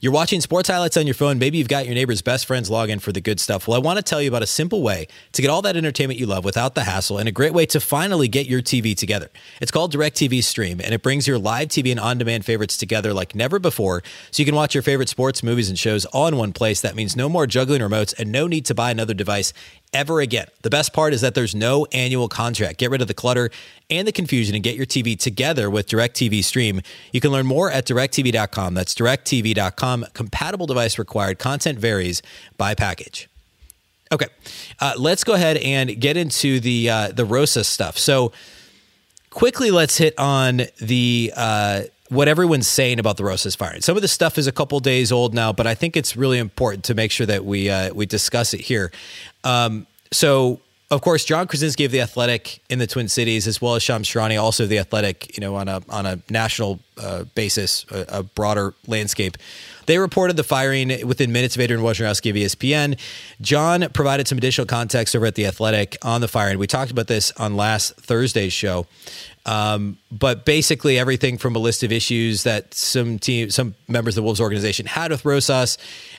You're 0.00 0.12
watching 0.12 0.40
sports 0.40 0.68
highlights 0.68 0.96
on 0.96 1.06
your 1.06 1.14
phone. 1.14 1.38
Maybe 1.38 1.56
you've 1.58 1.68
got 1.68 1.86
your 1.86 1.94
neighbor's 1.94 2.20
best 2.20 2.46
friend's 2.46 2.68
login 2.68 3.00
for 3.00 3.12
the 3.12 3.20
good 3.20 3.40
stuff. 3.40 3.66
Well, 3.66 3.76
I 3.76 3.80
want 3.80 3.96
to 3.96 4.02
tell 4.02 4.20
you 4.20 4.28
about 4.28 4.42
a 4.42 4.46
simple 4.46 4.82
way 4.82 5.08
to 5.32 5.40
get 5.40 5.50
all 5.50 5.62
that 5.62 5.76
entertainment 5.76 6.20
you 6.20 6.26
love 6.26 6.44
without 6.44 6.74
the 6.74 6.84
hassle 6.84 7.16
and 7.16 7.28
a 7.28 7.32
great 7.32 7.54
way 7.54 7.64
to 7.66 7.80
finally 7.80 8.28
get 8.28 8.46
your 8.46 8.60
TV 8.60 8.96
together. 8.96 9.30
It's 9.60 9.70
called 9.70 9.94
DirecTV 9.94 10.44
Stream, 10.44 10.80
and 10.82 10.92
it 10.92 11.02
brings 11.02 11.26
your 11.26 11.38
live 11.38 11.68
TV 11.68 11.90
and 11.90 12.00
on 12.00 12.18
demand 12.18 12.44
favorites 12.44 12.76
together 12.76 13.14
like 13.14 13.34
never 13.34 13.58
before 13.58 14.02
so 14.30 14.42
you 14.42 14.44
can 14.44 14.54
watch 14.54 14.74
your 14.74 14.82
favorite 14.82 15.08
sports, 15.08 15.42
movies, 15.42 15.68
and 15.68 15.78
shows 15.78 16.04
all 16.06 16.26
in 16.26 16.36
one 16.36 16.52
place. 16.52 16.80
That 16.80 16.96
means 16.96 17.16
no 17.16 17.28
more 17.28 17.46
juggling 17.46 17.80
remotes 17.80 18.14
and 18.18 18.30
no 18.30 18.46
need 18.46 18.66
to 18.66 18.74
buy 18.74 18.90
another 18.90 19.14
device 19.14 19.52
ever 19.94 20.20
again. 20.20 20.48
The 20.62 20.70
best 20.70 20.92
part 20.92 21.14
is 21.14 21.20
that 21.22 21.34
there's 21.34 21.54
no 21.54 21.86
annual 21.92 22.28
contract. 22.28 22.78
Get 22.78 22.90
rid 22.90 23.00
of 23.00 23.08
the 23.08 23.14
clutter 23.14 23.50
and 23.88 24.06
the 24.06 24.12
confusion 24.12 24.54
and 24.54 24.62
get 24.62 24.76
your 24.76 24.86
TV 24.86 25.18
together 25.18 25.70
with 25.70 25.86
DirecTV 25.88 26.44
Stream. 26.44 26.82
You 27.12 27.20
can 27.20 27.30
learn 27.30 27.46
more 27.46 27.70
at 27.70 27.86
directv.com. 27.86 28.74
That's 28.74 28.94
directv.com. 28.94 30.06
Compatible 30.12 30.66
device 30.66 30.98
required. 30.98 31.38
Content 31.38 31.78
varies 31.78 32.20
by 32.58 32.74
package. 32.74 33.28
Okay, 34.12 34.26
uh, 34.80 34.94
let's 34.98 35.24
go 35.24 35.32
ahead 35.32 35.56
and 35.56 35.98
get 36.00 36.16
into 36.16 36.60
the 36.60 36.90
uh, 36.90 37.08
the 37.08 37.24
Rosas 37.24 37.66
stuff. 37.66 37.98
So 37.98 38.32
quickly, 39.34 39.70
let's 39.70 39.98
hit 39.98 40.18
on 40.18 40.62
the 40.78 41.32
uh, 41.36 41.82
what 42.08 42.28
everyone's 42.28 42.68
saying 42.68 42.98
about 42.98 43.16
the 43.16 43.24
Rosas 43.24 43.54
firing. 43.54 43.82
Some 43.82 43.96
of 43.96 44.02
the 44.02 44.08
stuff 44.08 44.38
is 44.38 44.46
a 44.46 44.52
couple 44.52 44.78
days 44.80 45.12
old 45.12 45.34
now, 45.34 45.52
but 45.52 45.66
I 45.66 45.74
think 45.74 45.96
it's 45.96 46.16
really 46.16 46.38
important 46.38 46.84
to 46.84 46.94
make 46.94 47.10
sure 47.10 47.26
that 47.26 47.44
we 47.44 47.68
uh, 47.68 47.92
we 47.92 48.06
discuss 48.06 48.54
it 48.54 48.60
here. 48.60 48.90
Um, 49.42 49.86
so 50.12 50.60
of 50.94 51.02
course, 51.02 51.24
John 51.24 51.46
Krawczynski 51.46 51.84
of 51.84 51.92
the 51.92 52.00
Athletic 52.00 52.60
in 52.68 52.78
the 52.78 52.86
Twin 52.86 53.08
Cities, 53.08 53.46
as 53.46 53.60
well 53.60 53.74
as 53.74 53.82
Shams 53.82 54.08
Charania, 54.08 54.42
also 54.42 54.66
the 54.66 54.78
Athletic, 54.78 55.36
you 55.36 55.40
know, 55.40 55.56
on 55.56 55.68
a 55.68 55.82
on 55.88 56.06
a 56.06 56.20
national 56.30 56.80
uh, 56.98 57.24
basis, 57.34 57.84
a, 57.90 58.06
a, 58.08 58.22
broader 58.22 58.74
landscape. 58.86 59.36
They 59.86 59.98
reported 59.98 60.36
the 60.36 60.44
firing 60.44 61.06
within 61.06 61.32
minutes 61.32 61.56
of 61.56 61.60
Adrian 61.62 61.82
Wojnarowski 61.82 62.30
of 62.30 62.36
ESPN. 62.36 62.98
John 63.40 63.88
provided 63.92 64.28
some 64.28 64.38
additional 64.38 64.66
context 64.66 65.16
over 65.16 65.26
at 65.26 65.34
the 65.34 65.46
Athletic 65.46 65.96
on 66.02 66.20
the 66.20 66.28
firing. 66.28 66.58
We 66.58 66.66
talked 66.66 66.90
about 66.90 67.08
this 67.08 67.32
on 67.32 67.56
last 67.56 67.96
Thursday's 67.96 68.52
show. 68.52 68.86
Um, 69.46 69.98
but 70.10 70.46
basically, 70.46 70.98
everything 70.98 71.36
from 71.36 71.54
a 71.54 71.58
list 71.58 71.82
of 71.82 71.92
issues 71.92 72.44
that 72.44 72.72
some 72.72 73.18
team, 73.18 73.50
some 73.50 73.74
members 73.88 74.14
of 74.14 74.22
the 74.22 74.22
Wolves 74.22 74.40
organization 74.40 74.86
had 74.86 75.10
with 75.10 75.24
Rosas, 75.24 75.76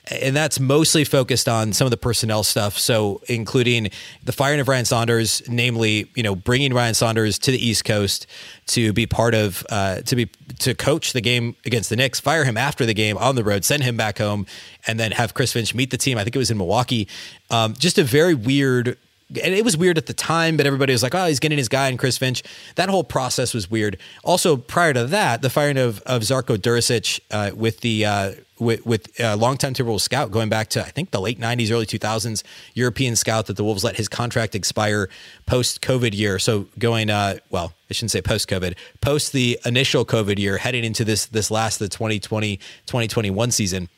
and 0.08 0.36
that's 0.36 0.60
mostly 0.60 1.02
focused 1.02 1.48
on 1.48 1.72
some 1.72 1.86
of 1.86 1.90
the 1.90 1.96
personnel 1.96 2.44
stuff. 2.44 2.78
So, 2.78 3.20
including 3.28 3.90
the 4.22 4.32
firing 4.32 4.60
of 4.60 4.68
Ryan 4.68 4.84
Saunders, 4.84 5.42
namely, 5.48 6.10
you 6.14 6.22
know, 6.22 6.36
bringing 6.36 6.72
Ryan 6.72 6.94
Saunders 6.94 7.38
to 7.40 7.50
the 7.50 7.64
East 7.64 7.84
Coast 7.84 8.28
to 8.68 8.92
be 8.92 9.06
part 9.06 9.34
of, 9.34 9.66
uh, 9.70 10.02
to 10.02 10.14
be 10.14 10.26
to 10.60 10.74
coach 10.74 11.12
the 11.12 11.20
game 11.20 11.56
against 11.64 11.90
the 11.90 11.96
Knicks, 11.96 12.20
fire 12.20 12.44
him 12.44 12.56
after 12.56 12.86
the 12.86 12.94
game 12.94 13.18
on 13.18 13.34
the 13.34 13.42
road, 13.42 13.64
send 13.64 13.82
him 13.82 13.96
back 13.96 14.18
home, 14.18 14.46
and 14.86 15.00
then 15.00 15.10
have 15.10 15.34
Chris 15.34 15.52
Finch 15.52 15.74
meet 15.74 15.90
the 15.90 15.98
team. 15.98 16.16
I 16.16 16.22
think 16.22 16.36
it 16.36 16.38
was 16.38 16.52
in 16.52 16.58
Milwaukee. 16.58 17.08
Um, 17.50 17.74
just 17.74 17.98
a 17.98 18.04
very 18.04 18.34
weird 18.34 18.96
and 19.28 19.54
it 19.54 19.64
was 19.64 19.76
weird 19.76 19.98
at 19.98 20.06
the 20.06 20.14
time, 20.14 20.56
but 20.56 20.66
everybody 20.66 20.92
was 20.92 21.02
like, 21.02 21.14
"Oh, 21.14 21.26
he's 21.26 21.40
getting 21.40 21.58
his 21.58 21.68
guy." 21.68 21.88
And 21.88 21.98
Chris 21.98 22.16
Finch, 22.16 22.42
that 22.76 22.88
whole 22.88 23.04
process 23.04 23.52
was 23.54 23.70
weird. 23.70 23.98
Also, 24.22 24.56
prior 24.56 24.92
to 24.92 25.04
that, 25.06 25.42
the 25.42 25.50
firing 25.50 25.78
of 25.78 26.00
of 26.02 26.22
Zarko 26.22 26.56
Durisic 26.56 27.18
uh, 27.32 27.50
with 27.54 27.80
the 27.80 28.04
uh, 28.04 28.32
with, 28.60 28.86
with 28.86 29.20
uh, 29.20 29.36
longtime 29.36 29.74
Timberwolves 29.74 30.00
scout 30.00 30.30
going 30.30 30.48
back 30.48 30.68
to 30.70 30.80
I 30.80 30.90
think 30.90 31.10
the 31.10 31.20
late 31.20 31.40
'90s, 31.40 31.72
early 31.72 31.86
2000s, 31.86 32.44
European 32.74 33.16
scout 33.16 33.46
that 33.46 33.56
the 33.56 33.64
Wolves 33.64 33.82
let 33.82 33.96
his 33.96 34.08
contract 34.08 34.54
expire 34.54 35.08
post 35.44 35.82
COVID 35.82 36.14
year. 36.14 36.38
So 36.38 36.68
going, 36.78 37.10
uh, 37.10 37.38
well, 37.50 37.72
I 37.90 37.94
shouldn't 37.94 38.12
say 38.12 38.22
post 38.22 38.48
COVID, 38.48 38.76
post 39.00 39.32
the 39.32 39.58
initial 39.64 40.04
COVID 40.04 40.38
year, 40.38 40.56
heading 40.58 40.84
into 40.84 41.04
this 41.04 41.26
this 41.26 41.50
last 41.50 41.78
the 41.78 41.88
2020 41.88 42.58
2021 42.86 43.50
season 43.50 43.88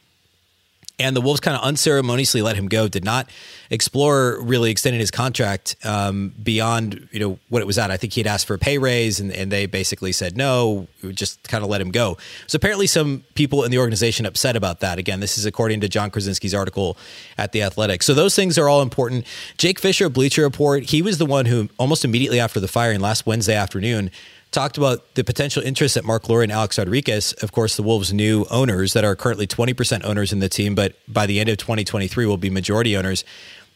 and 0.99 1.17
the 1.17 1.21
Wolves 1.21 1.40
kind 1.40 1.57
of 1.57 1.62
unceremoniously 1.62 2.43
let 2.43 2.57
him 2.57 2.69
go. 2.69 2.88
Did 2.88 3.05
not 3.05 3.31
explore 3.71 4.40
really 4.40 4.71
extending 4.71 5.00
his 5.00 5.11
contract 5.11 5.76
um, 5.85 6.35
beyond 6.43 7.09
you 7.12 7.21
know 7.21 7.38
what 7.49 7.62
it 7.62 7.67
was 7.67 7.78
at. 7.78 7.90
I 7.90 7.97
think 7.97 8.12
he 8.12 8.21
had 8.21 8.26
asked 8.26 8.47
for 8.47 8.55
a 8.55 8.59
pay 8.59 8.78
raise, 8.78 9.21
and, 9.21 9.33
and 9.33 9.52
they 9.52 9.67
basically 9.67 10.12
said 10.12 10.37
no. 10.37 10.88
Just 11.11 11.47
kind 11.49 11.62
of 11.62 11.71
let 11.71 11.81
him 11.81 11.90
go. 11.90 12.19
So 12.47 12.57
apparently, 12.57 12.87
some 12.87 13.25
people 13.35 13.64
in 13.64 13.71
the 13.71 13.78
organization 13.78 14.26
upset 14.26 14.57
about 14.57 14.81
that. 14.81 14.99
Again, 14.99 15.21
this 15.21 15.38
is 15.38 15.47
according 15.47 15.81
to 15.83 15.88
John 15.88 16.11
Krawczynski's 16.11 16.55
article 16.55 16.97
at 17.37 17.52
the 17.52 17.62
Athletic. 17.62 18.02
So 18.02 18.14
those 18.14 18.35
things 18.35 18.59
are 18.59 18.69
all 18.69 18.83
important. 18.83 19.26
Jake 19.57 19.78
Fisher, 19.78 20.09
Bleacher 20.09 20.43
Report, 20.43 20.85
he 20.85 21.02
was 21.02 21.19
the 21.19 21.26
one 21.26 21.47
who 21.47 21.69
almost 21.78 22.05
immediately 22.05 22.40
after 22.40 22.61
the 22.61 22.69
firing 22.69 23.00
last 23.00 23.26
Wednesday 23.26 23.55
afternoon 23.55 24.11
talked 24.50 24.78
about 24.78 25.14
the 25.14 25.25
potential 25.25 25.62
interest 25.62 25.97
at 25.97 26.05
Mark 26.05 26.28
Lore 26.28 26.43
and 26.43 26.52
Alex 26.52 26.78
Rodriguez, 26.78 27.33
of 27.35 27.52
course, 27.52 27.76
the 27.76 27.83
Wolves' 27.83 28.12
new 28.12 28.47
owners 28.50 28.93
that 28.93 29.05
are 29.05 29.14
currently 29.14 29.47
20% 29.47 30.05
owners 30.05 30.33
in 30.33 30.38
the 30.38 30.49
team, 30.49 30.75
but 30.75 30.95
by 31.07 31.26
the 31.26 31.40
end 31.40 31.49
of 31.49 31.59
2023 31.59 32.26
will 32.26 32.37
be 32.37 32.50
majority 32.50 32.97
owners. 32.97 33.25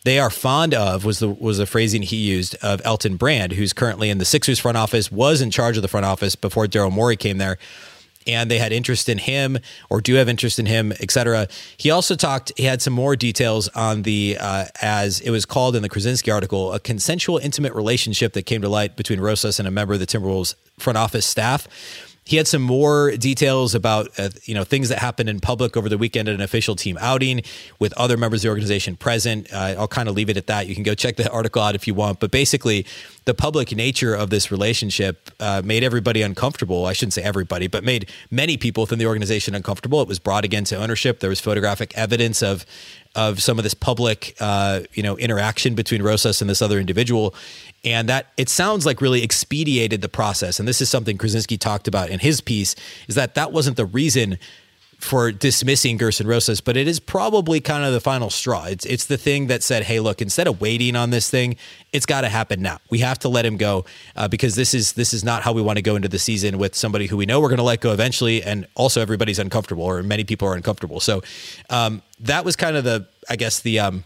They 0.05 0.19
are 0.19 0.31
fond 0.31 0.75
of 0.75 1.05
was 1.05 1.21
the 1.21 1.29
was 1.29 1.59
the 1.59 1.67
phrasing 1.67 2.03
he 2.03 2.17
used 2.17 2.57
of 2.57 2.83
Elton 2.85 3.17
Brand, 3.17 3.53
who's 3.53 3.73
currently 3.73 4.11
in 4.11 4.19
the 4.19 4.25
Sixers 4.25 4.59
front 4.59 4.77
office, 4.77 5.13
was 5.13 5.41
in 5.41 5.53
charge 5.53 5.77
of 5.77 5.83
the 5.83 5.89
front 5.89 6.07
office 6.07 6.35
before 6.35 6.67
Daryl 6.67 6.91
Morey 6.91 7.17
came 7.17 7.39
there 7.39 7.57
and 8.27 8.51
they 8.51 8.59
had 8.59 8.73
interest 8.73 9.09
in 9.09 9.19
him 9.19 9.59
or 9.91 10.01
do 10.01 10.15
have 10.15 10.29
interest 10.29 10.59
in 10.59 10.67
him, 10.67 10.93
etc. 11.01 11.49
He 11.77 11.91
also 11.91 12.15
talked, 12.15 12.53
he 12.57 12.65
had 12.65 12.83
some 12.83 12.93
more 12.93 13.17
details 13.17 13.69
on 13.69 14.03
the, 14.03 14.37
uh, 14.39 14.67
as 14.81 15.21
it 15.21 15.31
was 15.31 15.45
called 15.45 15.77
in 15.77 15.83
the 15.83 15.89
Krawczynski 15.89 16.33
article, 16.33 16.73
a 16.73 16.81
consensual 16.81 17.39
intimate 17.39 17.75
relationship 17.75 18.33
that 18.35 18.47
came 18.47 18.63
to 18.63 18.69
light 18.69 18.97
between 18.97 19.21
Rosas 19.21 19.59
and 19.59 19.69
a 19.69 19.71
member 19.71 19.95
of 19.95 20.01
the 20.01 20.07
Timberwolves 20.07 20.55
front 20.79 20.99
office 20.99 21.27
staff 21.27 21.69
he 22.25 22.37
had 22.37 22.47
some 22.47 22.63
more 22.63 23.17
details 23.17 23.75
about 23.75 24.09
uh, 24.19 24.29
you 24.45 24.55
know 24.55 24.63
things 24.63 24.89
that 24.91 24.99
happened 24.99 25.29
in 25.29 25.41
public 25.41 25.77
over 25.77 25.89
the 25.89 25.99
weekend 25.99 26.29
at 26.29 26.35
an 26.35 26.41
official 26.41 26.77
team 26.77 26.97
outing 27.01 27.43
with 27.81 27.93
other 27.95 28.17
members 28.17 28.41
of 28.41 28.43
the 28.43 28.49
organization 28.49 28.97
present. 28.97 29.53
Uh, 29.53 29.75
I'll 29.77 29.89
kind 29.89 30.09
of 30.09 30.15
leave 30.15 30.31
it 30.31 30.37
at 30.37 30.47
that. 30.47 30.69
You 30.69 30.75
can 30.75 30.85
go 30.85 30.95
check 30.95 31.17
the 31.17 31.31
article 31.33 31.63
out 31.63 31.75
if 31.75 31.87
you 31.87 31.95
want. 31.95 32.21
But 32.21 32.31
basically, 32.31 32.87
the 33.25 33.35
public 33.35 33.75
nature 33.75 34.15
of 34.15 34.31
this 34.31 34.53
relationship 34.53 35.31
uh, 35.41 35.63
made 35.65 35.83
everybody 35.83 36.23
uncomfortable. 36.23 36.87
I 36.87 36.93
shouldn't 36.93 37.15
say 37.15 37.23
everybody, 37.23 37.67
but 37.67 37.83
made 37.83 38.09
many 38.31 38.57
people 38.57 38.85
within 38.85 39.01
the 39.01 39.07
organization 39.07 39.55
uncomfortable. 39.55 40.01
It 40.01 40.09
was 40.09 40.21
brought 40.21 40.45
against 40.45 40.73
ownership. 40.73 41.21
There 41.21 41.31
was 41.31 41.41
photographic 41.41 41.93
evidence 41.97 42.41
of 42.41 42.65
of 43.15 43.43
some 43.43 43.59
of 43.59 43.63
this 43.63 43.75
public, 43.75 44.35
uh, 44.41 44.81
you 44.95 45.03
know, 45.03 45.19
interaction 45.19 45.75
between 45.75 46.03
Rosas 46.03 46.41
and 46.41 46.49
this 46.49 46.63
other 46.63 46.79
individual, 46.79 47.35
and 47.85 48.09
that 48.09 48.29
it 48.37 48.49
sounds 48.49 48.87
like 48.87 49.01
really 49.01 49.23
expedited 49.23 50.01
the 50.01 50.09
process. 50.09 50.59
And 50.59 50.67
this 50.67 50.81
is 50.81 50.89
something 50.89 51.19
Krawczynski 51.19 51.59
talked 51.59 51.89
about 51.89 52.11
in 52.11 52.21
his 52.21 52.41
piece: 52.41 52.75
is 53.09 53.15
that 53.15 53.35
that 53.35 53.53
wasn't 53.53 53.77
the 53.77 53.87
reason 53.87 54.39
for 55.03 55.33
dismissing 55.33 55.99
Gersson 55.99 56.27
Rosas, 56.27 56.61
but 56.61 56.77
it 56.77 56.87
is 56.87 57.01
probably 57.01 57.61
kind 57.61 57.85
of 57.85 57.93
the 57.93 58.01
final 58.01 58.31
straw. 58.31 58.67
It's 58.67 58.87
it's 58.87 59.07
the 59.07 59.17
thing 59.17 59.49
that 59.49 59.65
said, 59.65 59.83
"Hey, 59.83 59.99
look, 59.99 60.23
instead 60.23 60.47
of 60.47 60.61
waiting 60.61 60.95
on 60.95 61.11
this 61.11 61.29
thing, 61.29 61.57
it's 61.93 62.07
got 62.07 62.21
to 62.21 62.29
happen 62.29 62.63
now. 62.63 62.79
We 62.89 63.01
have 63.01 63.19
to 63.21 63.29
let 63.29 63.45
him 63.45 63.57
go 63.57 63.85
uh, 64.15 64.29
because 64.29 64.55
this 64.55 64.75
is 64.75 64.93
this 64.93 65.13
is 65.13 65.25
not 65.25 65.43
how 65.43 65.53
we 65.53 65.61
want 65.61 65.79
to 65.79 65.83
go 65.83 65.97
into 65.97 66.09
the 66.09 66.21
season 66.21 66.57
with 66.57 66.77
somebody 66.77 67.09
who 67.09 67.17
we 67.17 67.27
know 67.27 67.41
we're 67.41 67.49
going 67.49 67.57
to 67.57 67.65
let 67.65 67.81
go 67.81 67.93
eventually, 67.93 68.45
and 68.45 68.67
also 68.77 69.01
everybody's 69.01 69.41
uncomfortable 69.41 69.83
or 69.83 70.05
many 70.05 70.23
people 70.23 70.47
are 70.47 70.55
uncomfortable. 70.55 71.01
So 71.01 71.23
um, 71.69 72.01
that 72.21 72.45
was 72.45 72.55
kind 72.55 72.77
of 72.77 72.85
the, 72.85 73.09
I 73.29 73.35
guess 73.35 73.59
the 73.59 73.81
um, 73.81 74.05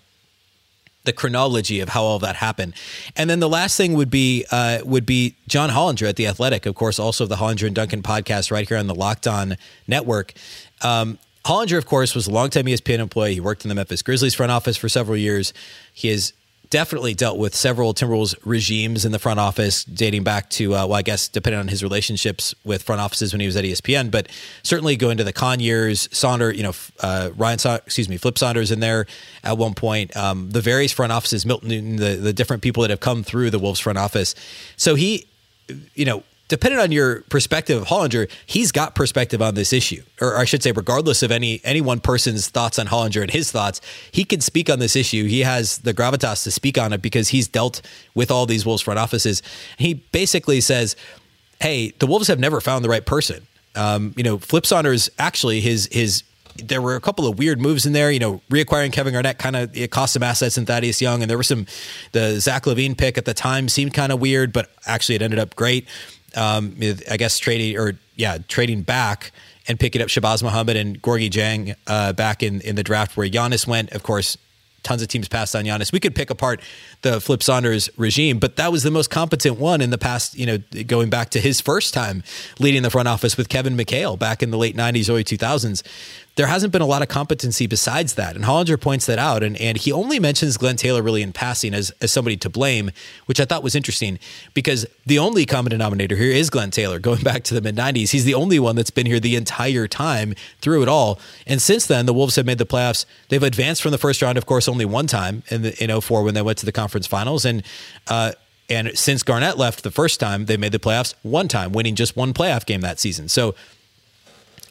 the 1.06 1.12
chronology 1.12 1.80
of 1.80 1.88
how 1.88 2.02
all 2.02 2.18
that 2.18 2.36
happened. 2.36 2.74
And 3.16 3.30
then 3.30 3.40
the 3.40 3.48
last 3.48 3.76
thing 3.76 3.94
would 3.94 4.10
be 4.10 4.44
uh, 4.50 4.80
would 4.84 5.06
be 5.06 5.36
John 5.48 5.70
Hollinger 5.70 6.08
at 6.08 6.16
the 6.16 6.26
Athletic, 6.26 6.66
of 6.66 6.74
course, 6.74 6.98
also 6.98 7.24
the 7.24 7.36
Hollinger 7.36 7.66
and 7.66 7.74
Duncan 7.74 8.02
podcast 8.02 8.50
right 8.50 8.68
here 8.68 8.76
on 8.76 8.86
the 8.86 8.94
Locked 8.94 9.26
On 9.26 9.56
Network. 9.86 10.34
Um, 10.82 11.18
Hollinger, 11.44 11.78
of 11.78 11.86
course, 11.86 12.14
was 12.14 12.26
a 12.26 12.30
longtime 12.30 12.64
ESPN 12.64 12.98
employee. 12.98 13.34
He 13.34 13.40
worked 13.40 13.64
in 13.64 13.68
the 13.68 13.74
Memphis 13.74 14.02
Grizzlies 14.02 14.34
front 14.34 14.50
office 14.50 14.76
for 14.76 14.88
several 14.88 15.16
years. 15.16 15.52
He 15.94 16.08
has 16.08 16.32
definitely 16.70 17.14
dealt 17.14 17.38
with 17.38 17.54
several 17.54 17.94
Timberwolves 17.94 18.34
regimes 18.44 19.04
in 19.04 19.12
the 19.12 19.18
front 19.18 19.38
office, 19.38 19.84
dating 19.84 20.24
back 20.24 20.50
to, 20.50 20.74
uh, 20.74 20.86
well, 20.86 20.94
I 20.94 21.02
guess 21.02 21.28
depending 21.28 21.60
on 21.60 21.68
his 21.68 21.82
relationships 21.82 22.54
with 22.64 22.82
front 22.82 23.00
offices 23.00 23.32
when 23.32 23.40
he 23.40 23.46
was 23.46 23.56
at 23.56 23.64
ESPN, 23.64 24.10
but 24.10 24.28
certainly 24.62 24.96
going 24.96 25.18
to 25.18 25.24
the 25.24 25.32
Kahn 25.32 25.60
years, 25.60 26.08
Saunders, 26.10 26.56
you 26.56 26.62
know, 26.62 26.72
uh, 27.00 27.30
Ryan, 27.36 27.58
Sa- 27.58 27.76
excuse 27.76 28.08
me, 28.08 28.16
Flip 28.16 28.36
Saunders 28.36 28.72
in 28.72 28.80
there 28.80 29.06
at 29.44 29.56
one 29.56 29.74
point, 29.74 30.16
um, 30.16 30.50
the 30.50 30.60
various 30.60 30.92
front 30.92 31.12
offices, 31.12 31.46
Milton 31.46 31.68
Newton, 31.68 31.96
the, 31.96 32.16
the 32.16 32.32
different 32.32 32.62
people 32.62 32.80
that 32.82 32.90
have 32.90 33.00
come 33.00 33.22
through 33.22 33.50
the 33.50 33.58
Wolves 33.58 33.80
front 33.80 33.98
office. 33.98 34.34
So 34.76 34.96
he, 34.96 35.26
you 35.94 36.04
know, 36.04 36.24
depending 36.48 36.78
on 36.78 36.92
your 36.92 37.22
perspective 37.22 37.80
of 37.80 37.88
Hollinger, 37.88 38.30
he's 38.46 38.72
got 38.72 38.94
perspective 38.94 39.42
on 39.42 39.54
this 39.54 39.72
issue, 39.72 40.02
or 40.20 40.36
I 40.36 40.44
should 40.44 40.62
say, 40.62 40.72
regardless 40.72 41.22
of 41.22 41.30
any 41.30 41.60
any 41.64 41.80
one 41.80 42.00
person's 42.00 42.48
thoughts 42.48 42.78
on 42.78 42.86
Hollinger 42.86 43.22
and 43.22 43.30
his 43.30 43.50
thoughts, 43.50 43.80
he 44.10 44.24
can 44.24 44.40
speak 44.40 44.70
on 44.70 44.78
this 44.78 44.96
issue. 44.96 45.26
He 45.26 45.40
has 45.40 45.78
the 45.78 45.94
gravitas 45.94 46.44
to 46.44 46.50
speak 46.50 46.78
on 46.78 46.92
it 46.92 47.02
because 47.02 47.28
he's 47.28 47.48
dealt 47.48 47.82
with 48.14 48.30
all 48.30 48.46
these 48.46 48.64
Wolves 48.64 48.82
front 48.82 48.98
offices. 48.98 49.42
He 49.78 49.94
basically 49.94 50.60
says, 50.60 50.96
"Hey, 51.60 51.92
the 51.98 52.06
Wolves 52.06 52.28
have 52.28 52.38
never 52.38 52.60
found 52.60 52.84
the 52.84 52.88
right 52.88 53.04
person." 53.04 53.46
Um, 53.74 54.14
you 54.16 54.22
know, 54.22 54.38
Flip 54.38 54.64
Saunders 54.64 55.10
actually 55.18 55.60
his 55.60 55.88
his 55.92 56.22
there 56.58 56.80
were 56.80 56.96
a 56.96 57.00
couple 57.00 57.26
of 57.26 57.38
weird 57.38 57.60
moves 57.60 57.84
in 57.84 57.92
there. 57.92 58.10
You 58.10 58.20
know, 58.20 58.40
reacquiring 58.50 58.92
Kevin 58.92 59.12
Garnett 59.12 59.38
kind 59.38 59.56
of 59.56 59.76
it 59.76 59.90
cost 59.90 60.12
some 60.12 60.22
assets 60.22 60.56
in 60.56 60.64
Thaddeus 60.64 61.02
Young, 61.02 61.22
and 61.22 61.30
there 61.30 61.36
were 61.36 61.42
some 61.42 61.66
the 62.12 62.40
Zach 62.40 62.64
LaVine 62.64 62.96
pick 62.96 63.18
at 63.18 63.24
the 63.24 63.34
time 63.34 63.68
seemed 63.68 63.92
kind 63.92 64.12
of 64.12 64.20
weird, 64.20 64.52
but 64.52 64.70
actually 64.86 65.16
it 65.16 65.22
ended 65.22 65.38
up 65.38 65.56
great 65.56 65.86
um, 66.36 66.76
I 67.10 67.16
guess 67.16 67.38
trading 67.38 67.78
or 67.78 67.98
yeah, 68.16 68.38
trading 68.48 68.82
back 68.82 69.32
and 69.68 69.78
picking 69.78 70.00
up 70.00 70.08
Shabazz 70.08 70.42
Muhammad 70.42 70.76
and 70.76 71.00
Gorgui 71.02 71.30
Dieng 71.30 71.74
uh, 71.86 72.12
back 72.12 72.42
in 72.42 72.60
in 72.60 72.76
the 72.76 72.82
draft 72.82 73.16
where 73.16 73.28
Giannis 73.28 73.66
went. 73.66 73.92
Of 73.92 74.02
course, 74.02 74.36
tons 74.82 75.02
of 75.02 75.08
teams 75.08 75.28
passed 75.28 75.54
on 75.56 75.64
Giannis. 75.64 75.92
We 75.92 76.00
could 76.00 76.14
pick 76.14 76.30
apart 76.30 76.60
the 77.02 77.20
Flip 77.20 77.42
Saunders 77.42 77.90
regime, 77.96 78.38
but 78.38 78.56
that 78.56 78.72
was 78.72 78.82
the 78.82 78.90
most 78.90 79.10
competent 79.10 79.58
one 79.58 79.80
in 79.80 79.90
the 79.90 79.98
past, 79.98 80.36
you 80.36 80.46
know, 80.46 80.58
going 80.86 81.10
back 81.10 81.30
to 81.30 81.40
his 81.40 81.60
first 81.60 81.94
time 81.94 82.22
leading 82.58 82.82
the 82.82 82.90
front 82.90 83.08
office 83.08 83.36
with 83.36 83.48
Kevin 83.48 83.76
McHale 83.76 84.18
back 84.18 84.42
in 84.42 84.50
the 84.50 84.58
late 84.58 84.76
90s, 84.76 85.08
early 85.08 85.24
2000s. 85.24 85.82
there 86.36 86.46
hasn't 86.46 86.72
been 86.72 86.82
a 86.82 86.86
lot 86.86 87.02
of 87.02 87.08
competency 87.08 87.66
besides 87.66 88.14
that. 88.14 88.36
And 88.36 88.44
Hollinger 88.44 88.78
points 88.80 89.06
that 89.06 89.18
out. 89.18 89.42
And, 89.42 89.56
and 89.58 89.78
he 89.78 89.90
only 89.90 90.18
mentions 90.18 90.56
Glenn 90.56 90.76
Taylor 90.76 91.02
really 91.02 91.22
in 91.22 91.32
passing 91.32 91.72
as, 91.72 91.92
as 92.00 92.12
somebody 92.12 92.36
to 92.38 92.50
blame, 92.50 92.90
which 93.26 93.40
I 93.40 93.44
thought 93.44 93.62
was 93.62 93.74
interesting 93.74 94.18
because 94.52 94.84
the 95.06 95.18
only 95.18 95.46
common 95.46 95.70
denominator 95.70 96.16
here 96.16 96.32
is 96.32 96.50
Glenn 96.50 96.70
Taylor. 96.70 96.98
Going 97.06 97.22
back 97.22 97.44
to 97.44 97.54
the 97.54 97.60
mid 97.60 97.76
90s, 97.76 98.10
he's 98.10 98.24
the 98.24 98.34
only 98.34 98.58
one 98.58 98.76
that's 98.76 98.90
been 98.90 99.06
here 99.06 99.20
the 99.20 99.36
entire 99.36 99.86
time 99.86 100.34
through 100.60 100.82
it 100.82 100.88
all. 100.88 101.18
And 101.46 101.62
since 101.62 101.86
then, 101.86 102.06
the 102.06 102.12
Wolves 102.12 102.36
have 102.36 102.46
made 102.46 102.58
the 102.58 102.66
playoffs. 102.66 103.06
They've 103.28 103.42
advanced 103.42 103.80
from 103.82 103.92
the 103.92 103.98
first 103.98 104.20
round, 104.22 104.36
of 104.36 104.46
course, 104.46 104.68
only 104.68 104.84
one 104.84 105.06
time 105.06 105.42
in, 105.48 105.62
the, 105.62 105.82
in 105.82 106.00
04 106.00 106.22
when 106.22 106.34
they 106.34 106.42
went 106.42 106.58
to 106.58 106.66
the 106.66 106.72
conference 106.72 106.85
finals. 106.88 107.44
And, 107.44 107.62
uh, 108.08 108.32
and 108.68 108.96
since 108.98 109.22
Garnett 109.22 109.58
left 109.58 109.82
the 109.82 109.90
first 109.90 110.20
time, 110.20 110.46
they 110.46 110.56
made 110.56 110.72
the 110.72 110.78
playoffs 110.78 111.14
one 111.22 111.48
time, 111.48 111.72
winning 111.72 111.94
just 111.94 112.16
one 112.16 112.34
playoff 112.34 112.66
game 112.66 112.80
that 112.80 112.98
season. 112.98 113.28
So 113.28 113.54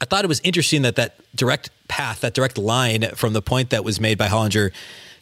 I 0.01 0.05
thought 0.05 0.25
it 0.25 0.27
was 0.27 0.41
interesting 0.43 0.81
that 0.81 0.95
that 0.97 1.15
direct 1.35 1.69
path, 1.87 2.21
that 2.21 2.33
direct 2.33 2.57
line 2.57 3.03
from 3.15 3.33
the 3.33 3.41
point 3.41 3.69
that 3.69 3.83
was 3.83 3.99
made 3.99 4.17
by 4.17 4.27
Hollinger 4.27 4.71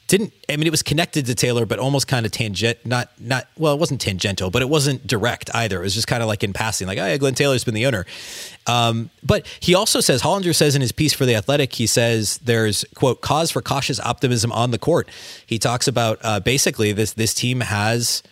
didn't 0.07 0.33
I 0.49 0.57
mean 0.57 0.67
it 0.67 0.71
was 0.71 0.83
connected 0.83 1.25
to 1.27 1.35
Taylor 1.35 1.65
but 1.65 1.79
almost 1.79 2.07
kind 2.07 2.25
of 2.25 2.31
tangent 2.31 2.77
not 2.85 3.09
not 3.19 3.47
well 3.57 3.73
it 3.73 3.79
wasn't 3.79 4.01
tangential 4.01 4.49
but 4.49 4.61
it 4.61 4.69
wasn't 4.69 5.05
direct 5.07 5.49
either. 5.53 5.79
It 5.79 5.83
was 5.83 5.93
just 5.93 6.07
kind 6.07 6.21
of 6.21 6.27
like 6.27 6.43
in 6.43 6.53
passing 6.53 6.87
like 6.87 6.97
oh 6.97 7.05
yeah 7.05 7.17
Glenn 7.17 7.35
Taylor's 7.35 7.63
been 7.63 7.73
the 7.73 7.85
owner. 7.85 8.05
Um, 8.67 9.09
but 9.23 9.47
he 9.59 9.75
also 9.75 9.99
says 9.99 10.21
Hollinger 10.21 10.55
says 10.55 10.75
in 10.75 10.81
his 10.81 10.91
piece 10.91 11.13
for 11.13 11.25
the 11.25 11.35
Athletic 11.35 11.73
he 11.73 11.87
says 11.87 12.39
there's 12.43 12.85
quote 12.95 13.21
cause 13.21 13.51
for 13.51 13.61
cautious 13.61 13.99
optimism 13.99 14.51
on 14.51 14.71
the 14.71 14.79
court. 14.79 15.09
He 15.45 15.59
talks 15.59 15.87
about 15.87 16.19
uh, 16.23 16.39
basically 16.39 16.91
this 16.91 17.13
this 17.13 17.33
team 17.33 17.61
has 17.61 18.23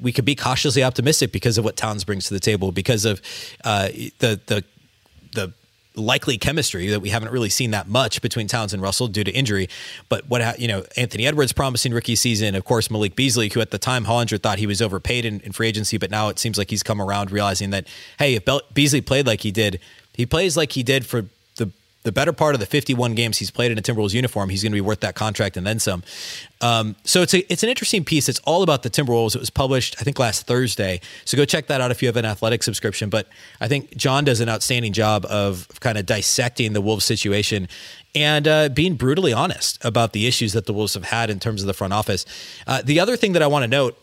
we 0.00 0.12
could 0.12 0.24
be 0.24 0.34
cautiously 0.34 0.82
optimistic 0.82 1.32
because 1.32 1.58
of 1.58 1.64
what 1.64 1.76
Towns 1.76 2.04
brings 2.04 2.26
to 2.26 2.34
the 2.34 2.40
table 2.40 2.72
because 2.72 3.04
of 3.04 3.20
uh, 3.64 3.88
the 3.88 4.40
the 4.46 4.64
the 4.64 4.64
likely 5.96 6.38
chemistry 6.38 6.88
that 6.88 7.00
we 7.00 7.08
haven't 7.08 7.30
really 7.32 7.48
seen 7.48 7.72
that 7.72 7.88
much 7.88 8.22
between 8.22 8.46
Towns 8.46 8.72
and 8.72 8.82
Russell 8.82 9.08
due 9.08 9.24
to 9.24 9.30
injury. 9.30 9.68
But 10.08 10.28
what 10.28 10.60
you 10.60 10.68
know, 10.68 10.84
Anthony 10.96 11.26
Edwards 11.26 11.52
promising 11.52 11.92
rookie 11.92 12.16
season, 12.16 12.54
of 12.54 12.64
course, 12.64 12.90
Malik 12.90 13.16
Beasley, 13.16 13.48
who 13.48 13.60
at 13.60 13.70
the 13.70 13.78
time 13.78 14.04
Hollinger 14.04 14.40
thought 14.40 14.58
he 14.58 14.66
was 14.66 14.82
overpaid 14.82 15.24
in, 15.24 15.40
in 15.40 15.52
free 15.52 15.68
agency, 15.68 15.98
but 15.98 16.10
now 16.10 16.28
it 16.28 16.38
seems 16.38 16.58
like 16.58 16.70
he's 16.70 16.82
come 16.82 17.00
around 17.00 17.30
realizing 17.30 17.70
that 17.70 17.86
hey, 18.18 18.34
if 18.34 18.44
Beasley 18.74 19.00
played 19.00 19.26
like 19.26 19.40
he 19.40 19.50
did, 19.50 19.80
he 20.12 20.26
plays 20.26 20.56
like 20.56 20.72
he 20.72 20.82
did 20.82 21.04
for 21.06 21.26
the 22.06 22.12
better 22.12 22.32
part 22.32 22.54
of 22.54 22.60
the 22.60 22.66
51 22.66 23.16
games 23.16 23.38
he's 23.38 23.50
played 23.50 23.72
in 23.72 23.78
a 23.78 23.82
Timberwolves 23.82 24.14
uniform, 24.14 24.48
he's 24.48 24.62
going 24.62 24.70
to 24.70 24.76
be 24.76 24.80
worth 24.80 25.00
that 25.00 25.16
contract 25.16 25.56
and 25.56 25.66
then 25.66 25.80
some. 25.80 26.04
Um, 26.60 26.94
so 27.02 27.20
it's 27.20 27.34
a, 27.34 27.52
it's 27.52 27.64
an 27.64 27.68
interesting 27.68 28.04
piece. 28.04 28.28
It's 28.28 28.38
all 28.44 28.62
about 28.62 28.84
the 28.84 28.90
Timberwolves. 28.90 29.34
It 29.34 29.40
was 29.40 29.50
published, 29.50 29.96
I 29.98 30.04
think, 30.04 30.20
last 30.20 30.46
Thursday. 30.46 31.00
So 31.24 31.36
go 31.36 31.44
check 31.44 31.66
that 31.66 31.80
out 31.80 31.90
if 31.90 32.02
you 32.02 32.06
have 32.06 32.16
an 32.16 32.24
athletic 32.24 32.62
subscription. 32.62 33.10
But 33.10 33.26
I 33.60 33.66
think 33.66 33.96
John 33.96 34.22
does 34.22 34.40
an 34.40 34.48
outstanding 34.48 34.92
job 34.92 35.26
of 35.26 35.68
kind 35.80 35.98
of 35.98 36.06
dissecting 36.06 36.74
the 36.74 36.80
Wolves 36.80 37.04
situation 37.04 37.66
and 38.14 38.46
uh, 38.46 38.68
being 38.68 38.94
brutally 38.94 39.32
honest 39.32 39.84
about 39.84 40.12
the 40.12 40.28
issues 40.28 40.52
that 40.52 40.66
the 40.66 40.72
Wolves 40.72 40.94
have 40.94 41.06
had 41.06 41.28
in 41.28 41.40
terms 41.40 41.60
of 41.60 41.66
the 41.66 41.74
front 41.74 41.92
office. 41.92 42.24
Uh, 42.68 42.82
the 42.82 43.00
other 43.00 43.16
thing 43.16 43.32
that 43.32 43.42
I 43.42 43.48
want 43.48 43.64
to 43.64 43.68
note 43.68 43.98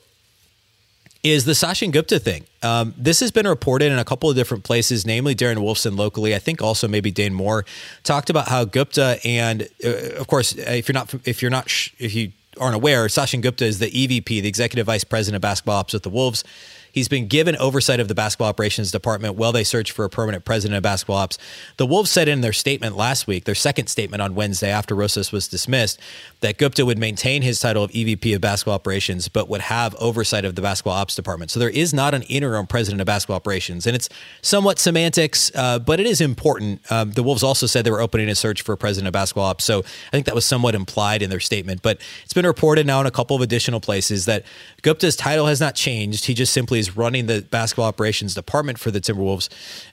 is 1.23 1.45
the 1.45 1.53
Sachin 1.53 1.91
Gupta 1.91 2.19
thing. 2.19 2.45
Um, 2.61 2.93
this 2.97 3.21
has 3.21 3.31
been 3.31 3.47
reported 3.47 3.91
in 3.91 3.97
a 3.97 4.03
couple 4.03 4.29
of 4.29 4.35
different 4.35 4.65
places, 4.65 5.05
namely 5.05 5.33
Darren 5.33 5.57
Wolfson 5.57 5.97
locally. 5.97 6.35
I 6.35 6.39
think 6.39 6.61
also 6.61 6.87
maybe 6.87 7.11
Dane 7.11 7.33
Moore 7.33 7.65
talked 8.03 8.29
about 8.29 8.49
how 8.49 8.65
Gupta 8.65 9.19
and, 9.23 9.67
uh, 9.83 10.19
of 10.19 10.27
course, 10.27 10.53
if 10.53 10.89
you're 10.89 10.93
not 10.93 11.13
if 11.25 11.41
you're 11.41 11.51
not 11.51 11.67
if 11.97 12.13
you 12.13 12.33
aren't 12.59 12.75
aware, 12.75 13.05
Sachin 13.07 13.41
Gupta 13.41 13.65
is 13.65 13.79
the 13.79 13.89
EVP, 13.89 14.25
the 14.25 14.47
executive 14.47 14.85
vice 14.85 15.05
president 15.05 15.37
of 15.37 15.41
basketball 15.41 15.77
ops 15.77 15.93
with 15.93 16.03
the 16.03 16.09
Wolves. 16.09 16.43
He's 16.93 17.07
been 17.07 17.25
given 17.25 17.57
oversight 17.57 18.00
of 18.00 18.07
the 18.07 18.13
basketball 18.13 18.50
operations 18.50 18.91
department 18.91 19.33
while 19.35 19.51
they 19.51 19.63
search 19.63 19.91
for 19.91 20.05
a 20.05 20.12
permanent 20.12 20.45
president 20.45 20.77
of 20.77 20.83
basketball 20.83 21.17
ops. 21.17 21.39
The 21.77 21.88
Wolves 21.88 22.12
said 22.12 22.27
in 22.27 22.41
their 22.41 22.53
statement 22.53 22.95
last 22.95 23.25
week, 23.25 23.45
their 23.45 23.55
second 23.55 23.88
statement 23.88 24.21
on 24.21 24.35
Wednesday 24.35 24.69
after 24.69 24.93
Rosas 24.93 25.31
was 25.31 25.47
dismissed, 25.47 26.00
that 26.41 26.59
Gupta 26.59 26.85
would 26.85 27.00
maintain 27.00 27.41
his 27.41 27.59
title 27.59 27.83
of 27.83 27.89
EVP 27.91 28.35
of 28.35 28.41
basketball 28.41 28.75
operations, 28.75 29.27
but 29.27 29.50
would 29.50 29.62
have 29.62 29.95
oversight 29.95 30.45
of 30.45 30.53
the 30.53 30.62
basketball 30.62 30.93
ops 30.93 31.15
department. 31.15 31.50
So 31.50 31.59
there 31.59 31.67
is 31.67 31.95
not 31.95 32.13
an 32.13 32.21
interim 32.23 32.67
president 32.67 33.01
of 33.01 33.07
basketball 33.07 33.38
operations, 33.38 33.88
and 33.88 33.95
it's 33.95 34.07
somewhat 34.43 34.77
semantics, 34.77 35.51
uh, 35.55 35.79
but 35.79 36.00
it 36.00 36.05
is 36.05 36.21
important. 36.21 36.79
Um, 36.91 37.13
the 37.13 37.23
Wolves 37.23 37.41
also 37.41 37.65
said 37.65 37.85
they 37.85 37.91
were 37.91 38.01
opening 38.01 38.29
a 38.29 38.35
search 38.35 38.62
for 38.62 38.73
a 38.73 38.77
president 38.77 39.07
of 39.07 39.13
basketball 39.13 39.45
ops, 39.45 39.63
so 39.63 39.79
I 39.79 40.12
think 40.12 40.27
that 40.27 40.35
was 40.35 40.45
somewhat 40.45 40.75
implied 40.75 41.23
in 41.23 41.31
their 41.31 41.39
statement. 41.39 41.81
But 41.81 42.00
it's 42.23 42.33
been 42.33 42.45
reported 42.45 42.85
now 42.85 43.01
in 43.01 43.07
a 43.07 43.12
couple 43.12 43.35
of 43.35 43.41
additional 43.41 43.79
places 43.79 44.25
that 44.25 44.45
Gupta's 44.83 45.15
title 45.15 45.47
has 45.47 45.59
not 45.59 45.73
changed. 45.73 46.25
He 46.25 46.35
just 46.35 46.53
simply 46.53 46.82
is 46.83 46.97
running 46.97 47.25
the 47.25 47.41
basketball 47.41 47.85
operations 47.85 48.35
department 48.35 48.79
for 48.79 48.91
the 48.91 49.01
Timberwolves 49.01 49.49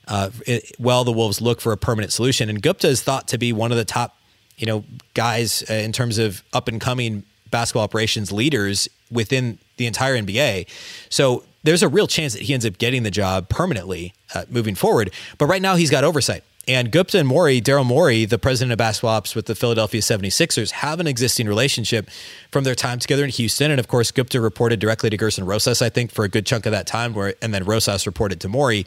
uh, 0.07 0.29
it, 0.45 0.71
while 0.77 1.03
the 1.03 1.11
Wolves 1.11 1.41
look 1.41 1.61
for 1.61 1.71
a 1.71 1.77
permanent 1.77 2.11
solution. 2.11 2.49
And 2.49 2.61
Gupta 2.61 2.87
is 2.87 3.01
thought 3.01 3.27
to 3.29 3.37
be 3.37 3.53
one 3.53 3.71
of 3.71 3.77
the 3.77 3.85
top, 3.85 4.17
you 4.57 4.65
know, 4.65 4.83
guys 5.13 5.63
uh, 5.69 5.73
in 5.73 5.91
terms 5.91 6.17
of 6.17 6.43
up 6.53 6.67
and 6.67 6.79
coming 6.79 7.23
basketball 7.49 7.83
operations 7.83 8.31
leaders 8.31 8.87
within 9.11 9.59
the 9.77 9.87
entire 9.87 10.15
NBA. 10.17 10.67
So 11.09 11.43
there's 11.63 11.83
a 11.83 11.89
real 11.89 12.07
chance 12.07 12.33
that 12.33 12.41
he 12.43 12.53
ends 12.53 12.65
up 12.65 12.77
getting 12.77 13.03
the 13.03 13.11
job 13.11 13.49
permanently 13.49 14.13
uh, 14.33 14.45
moving 14.49 14.75
forward. 14.75 15.11
But 15.37 15.47
right 15.47 15.61
now 15.61 15.75
he's 15.75 15.91
got 15.91 16.03
oversight. 16.03 16.43
And 16.67 16.91
Gupta 16.91 17.17
and 17.17 17.27
Morey, 17.27 17.59
Daryl 17.59 17.85
Morey, 17.85 18.25
the 18.25 18.37
president 18.37 18.71
of 18.71 18.77
basketball 18.77 19.15
ops 19.15 19.33
with 19.33 19.47
the 19.47 19.55
Philadelphia 19.55 19.99
76ers, 19.99 20.71
have 20.71 20.99
an 20.99 21.07
existing 21.07 21.47
relationship 21.47 22.07
from 22.51 22.63
their 22.63 22.75
time 22.75 22.99
together 22.99 23.23
in 23.23 23.31
Houston. 23.31 23.71
And 23.71 23.79
of 23.79 23.87
course, 23.87 24.11
Gupta 24.11 24.39
reported 24.39 24.79
directly 24.79 25.09
to 25.09 25.17
Gersson 25.17 25.47
Rosas, 25.47 25.81
I 25.81 25.89
think, 25.89 26.11
for 26.11 26.23
a 26.23 26.29
good 26.29 26.45
chunk 26.45 26.67
of 26.67 26.71
that 26.71 26.85
time, 26.85 27.13
where 27.13 27.33
and 27.41 27.51
then 27.51 27.63
Rosas 27.63 28.05
reported 28.05 28.39
to 28.41 28.47
Morey. 28.47 28.85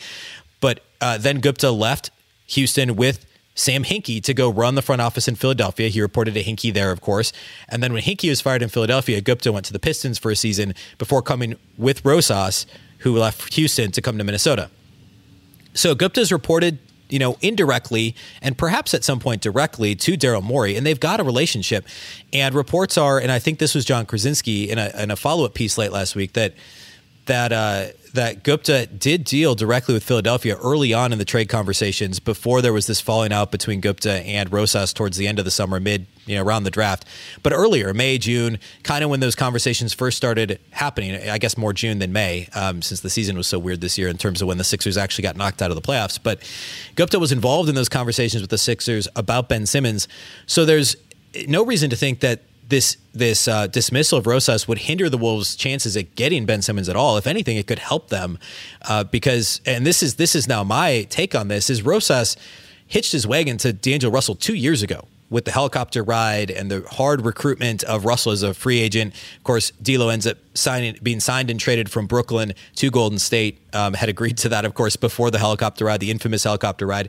But 0.61 0.81
uh, 1.01 1.19
then 1.19 1.41
Gupta 1.41 1.73
left 1.73 2.11
Houston 2.47 2.95
with 2.95 3.27
Sam 3.57 3.83
Hinkie 3.83 4.23
to 4.23 4.35
go 4.35 4.51
run 4.51 4.77
the 4.77 4.83
front 4.83 5.01
office 5.01 5.27
in 5.27 5.35
Philadelphia. 5.35 5.89
He 5.89 6.01
reported 6.01 6.35
to 6.35 6.45
Hinkie 6.45 6.73
there, 6.73 6.93
of 6.93 7.01
course. 7.01 7.33
And 7.69 7.83
then 7.83 7.93
when 7.93 8.03
Hinkie 8.03 8.29
was 8.29 8.41
fired 8.41 8.63
in 8.63 8.69
Philadelphia, 8.69 9.21
Gupta 9.21 9.53
went 9.53 9.67
to 9.67 9.73
the 9.73 9.79
Pistons 9.81 10.19
for 10.19 10.31
a 10.31 10.37
season 10.37 10.75
before 10.99 11.23
coming 11.23 11.57
with 11.77 12.05
Rosas, 12.05 12.67
who 12.99 13.17
left 13.19 13.55
Houston 13.55 13.91
to 13.93 14.01
come 14.01 14.17
to 14.19 14.25
Minnesota. 14.25 14.71
So 15.73 15.95
Gupta's 15.95 16.31
reported 16.31 16.79
you 17.09 17.19
know, 17.19 17.37
indirectly 17.41 18.15
and 18.41 18.57
perhaps 18.57 18.95
at 18.95 19.05
some 19.05 19.21
point 19.21 19.43
directly 19.43 19.95
to 19.95 20.17
Daryl 20.17 20.43
Morey, 20.43 20.77
and 20.77 20.87
they've 20.87 21.01
got 21.01 21.21
a 21.21 21.25
relationship. 21.25 21.87
And 22.33 22.55
reports 22.55 22.97
are, 22.99 23.19
and 23.19 23.31
I 23.31 23.39
think 23.39 23.59
this 23.59 23.75
was 23.75 23.85
John 23.85 24.07
Krawczynski 24.07 24.69
in 24.69 24.79
a, 24.79 24.91
in 25.03 25.11
a 25.11 25.17
follow 25.17 25.45
up 25.45 25.55
piece 25.55 25.79
late 25.79 25.93
last 25.93 26.17
week 26.17 26.33
that 26.33 26.55
that 27.27 27.53
uh, 27.53 27.87
that 28.15 28.45
Gupta 28.45 28.87
did 28.87 29.25
deal 29.25 29.57
directly 29.57 29.93
with 29.93 30.05
Philadelphia 30.05 30.57
early 30.57 30.95
on 30.95 31.13
in 31.13 31.19
the 31.19 31.25
trade 31.25 31.49
conversations 31.49 32.21
before 32.21 32.63
there 32.63 32.73
was 32.73 32.87
this 32.87 33.01
falling 33.01 33.33
out 33.33 33.51
between 33.51 33.81
Gupta 33.81 34.13
and 34.13 34.53
Rosas 34.53 34.93
towards 34.93 35.17
the 35.17 35.27
end 35.27 35.41
of 35.41 35.45
the 35.45 35.51
summer, 35.51 35.81
mid 35.81 36.07
you 36.25 36.37
know 36.37 36.45
around 36.45 36.63
the 36.63 36.71
draft. 36.71 37.05
But 37.43 37.53
earlier, 37.53 37.93
May, 37.93 38.19
June, 38.19 38.61
kind 38.85 39.03
of 39.03 39.11
when 39.11 39.19
those 39.19 39.35
conversations 39.35 39.93
first 39.93 40.17
started 40.17 40.61
happening. 40.71 41.29
I 41.29 41.39
guess 41.39 41.59
more 41.59 41.73
June 41.73 41.99
than 41.99 42.13
May, 42.13 42.49
um, 42.55 42.83
since 42.83 43.01
the 43.01 43.11
season 43.11 43.37
was 43.37 43.49
so 43.49 43.59
weird 43.59 43.81
this 43.81 43.99
year 43.99 44.09
in 44.09 44.17
terms 44.17 44.41
of 44.41 44.47
when 44.47 44.59
the 44.59 44.65
Sixers 44.65 44.97
actually 44.97 45.23
got 45.23 45.37
knocked 45.37 45.61
out 45.61 45.73
of 45.73 45.75
the 45.75 45.83
playoffs. 45.83 46.19
But 46.23 46.41
Gupta 46.95 47.19
was 47.19 47.33
involved 47.33 47.69
in 47.69 47.75
those 47.75 47.89
conversations 47.89 48.43
with 48.43 48.51
the 48.51 48.59
Sixers 48.59 49.09
about 49.17 49.49
Ben 49.49 49.67
Simmons. 49.67 50.07
So 50.47 50.65
there's 50.65 50.97
no 51.49 51.65
reason 51.65 51.91
to 51.91 51.97
think 51.97 52.21
that 52.21 52.43
this 52.69 52.97
this 53.13 53.47
uh, 53.47 53.67
dismissal 53.69 54.19
of 54.19 54.27
Rosas 54.27 54.67
would 54.67 54.79
hinder 54.79 55.09
the 55.09 55.19
Wolves' 55.19 55.55
chances 55.55 55.97
at 55.97 56.15
getting 56.17 56.47
Ben 56.47 56.63
Simmons 56.63 56.89
at 56.89 56.97
all. 56.97 57.17
If 57.17 57.27
anything, 57.27 57.57
it 57.57 57.67
could 57.67 57.79
help 57.79 58.09
them 58.09 58.39
uh, 58.83 59.05
because, 59.05 59.61
and 59.65 59.87
this 59.87 60.03
is 60.03 60.17
this 60.17 60.35
is 60.35 60.49
now 60.49 60.65
my 60.65 61.07
take 61.11 61.35
on 61.35 61.49
this: 61.49 61.71
is 61.71 61.83
Rosas 61.83 62.37
hitched 62.87 63.13
his 63.13 63.27
wagon 63.27 63.57
to 63.59 63.73
D'Angelo 63.73 64.13
Russell 64.13 64.35
two 64.35 64.55
years 64.55 64.83
ago 64.83 65.07
with 65.35 65.45
the 65.47 65.51
helicopter 65.51 66.05
ride 66.05 66.49
and 66.49 66.71
the 66.71 66.87
hard 66.93 67.23
recruitment 67.23 67.83
of 67.83 68.05
Russell 68.05 68.31
as 68.31 68.45
a 68.45 68.55
free 68.55 68.79
agent. 68.79 69.13
Of 69.37 69.43
course, 69.43 69.73
D'Lo 69.83 70.09
ends 70.09 70.29
up 70.29 70.39
signing, 70.55 70.97
being 71.03 71.19
signed 71.19 71.51
and 71.51 71.59
traded 71.59 71.91
from 71.91 72.07
Brooklyn 72.07 72.53
to 72.77 72.89
Golden 72.89 73.19
State. 73.19 73.61
Um, 73.73 73.95
had 73.95 74.09
agreed 74.09 74.39
to 74.39 74.49
that, 74.51 74.65
of 74.65 74.75
course, 74.75 74.95
before 74.95 75.33
the 75.33 75.41
helicopter 75.41 75.87
ride, 75.87 75.99
the 75.99 76.13
infamous 76.13 76.45
helicopter 76.45 76.87
ride. 76.87 77.09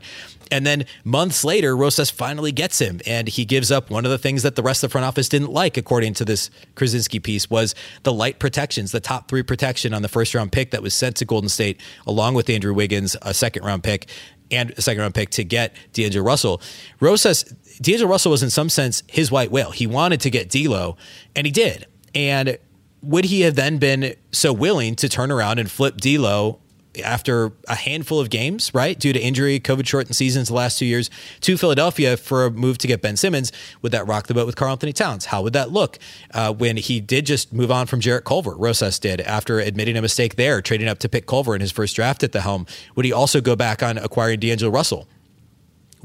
And 0.50 0.66
then 0.66 0.86
months 1.04 1.44
later, 1.44 1.76
Rosas 1.76 2.10
finally 2.10 2.50
gets 2.50 2.80
him, 2.80 3.00
and 3.06 3.28
he 3.28 3.44
gives 3.44 3.70
up 3.70 3.88
one 3.88 4.04
of 4.04 4.10
the 4.10 4.18
things 4.18 4.42
that 4.42 4.56
the 4.56 4.62
rest 4.64 4.82
of 4.82 4.90
the 4.90 4.92
front 4.92 5.04
office 5.04 5.28
didn't 5.28 5.52
like, 5.52 5.76
according 5.76 6.14
to 6.14 6.24
this 6.24 6.50
Krawczynski 6.74 7.22
piece, 7.22 7.48
was 7.48 7.76
the 8.02 8.12
light 8.12 8.40
protections, 8.40 8.90
the 8.90 8.98
top 8.98 9.28
three 9.28 9.44
protection 9.44 9.94
on 9.94 10.02
the 10.02 10.08
first 10.08 10.34
round 10.34 10.50
pick 10.50 10.72
that 10.72 10.82
was 10.82 10.94
sent 10.94 11.14
to 11.16 11.24
Golden 11.24 11.48
State, 11.48 11.80
along 12.04 12.34
with 12.34 12.50
Andrew 12.50 12.74
Wiggins, 12.74 13.16
a 13.22 13.32
second 13.32 13.64
round 13.64 13.84
pick 13.84 14.08
and 14.50 14.72
a 14.76 14.82
second 14.82 15.00
round 15.00 15.14
pick 15.14 15.30
to 15.30 15.44
get 15.44 15.74
D'Angelo 15.92 16.24
Russell. 16.24 16.60
Rosas 17.00 17.42
D'Angelo 17.80 18.10
Russell 18.10 18.30
was 18.30 18.42
in 18.42 18.50
some 18.50 18.68
sense 18.68 19.02
his 19.06 19.30
white 19.30 19.50
whale. 19.50 19.70
He 19.70 19.86
wanted 19.86 20.20
to 20.20 20.30
get 20.30 20.48
D'Lo, 20.48 20.96
and 21.34 21.46
he 21.46 21.50
did. 21.50 21.86
And 22.14 22.58
would 23.02 23.26
he 23.26 23.42
have 23.42 23.54
then 23.54 23.78
been 23.78 24.14
so 24.32 24.52
willing 24.52 24.96
to 24.96 25.08
turn 25.08 25.30
around 25.30 25.58
and 25.58 25.70
flip 25.70 25.96
D'Lo 25.98 26.60
after 27.02 27.52
a 27.68 27.74
handful 27.74 28.20
of 28.20 28.30
games, 28.30 28.72
right, 28.74 28.98
due 28.98 29.12
to 29.12 29.20
injury, 29.20 29.60
COVID 29.60 29.86
shortened 29.86 30.16
seasons 30.16 30.48
the 30.48 30.54
last 30.54 30.78
two 30.78 30.86
years, 30.86 31.10
to 31.40 31.56
Philadelphia 31.56 32.16
for 32.16 32.46
a 32.46 32.50
move 32.50 32.78
to 32.78 32.86
get 32.86 33.02
Ben 33.02 33.16
Simmons? 33.16 33.52
Would 33.82 33.92
that 33.92 34.06
rock 34.06 34.26
the 34.26 34.34
boat 34.34 34.46
with 34.46 34.56
Karl-Anthony 34.56 34.92
Towns? 34.92 35.26
How 35.26 35.42
would 35.42 35.52
that 35.52 35.70
look 35.70 35.98
uh, 36.32 36.52
when 36.52 36.76
he 36.76 37.00
did 37.00 37.26
just 37.26 37.52
move 37.52 37.70
on 37.70 37.86
from 37.86 38.00
Jarrett 38.00 38.24
Culver? 38.24 38.54
Rosas 38.56 38.98
did 38.98 39.20
after 39.20 39.58
admitting 39.60 39.96
a 39.96 40.02
mistake 40.02 40.36
there, 40.36 40.60
trading 40.62 40.88
up 40.88 40.98
to 41.00 41.08
pick 41.08 41.26
Culver 41.26 41.54
in 41.54 41.60
his 41.60 41.72
first 41.72 41.96
draft 41.96 42.22
at 42.22 42.32
the 42.32 42.40
helm. 42.40 42.66
Would 42.94 43.04
he 43.04 43.12
also 43.12 43.40
go 43.40 43.56
back 43.56 43.82
on 43.82 43.98
acquiring 43.98 44.40
D'Angelo 44.40 44.70
Russell? 44.70 45.08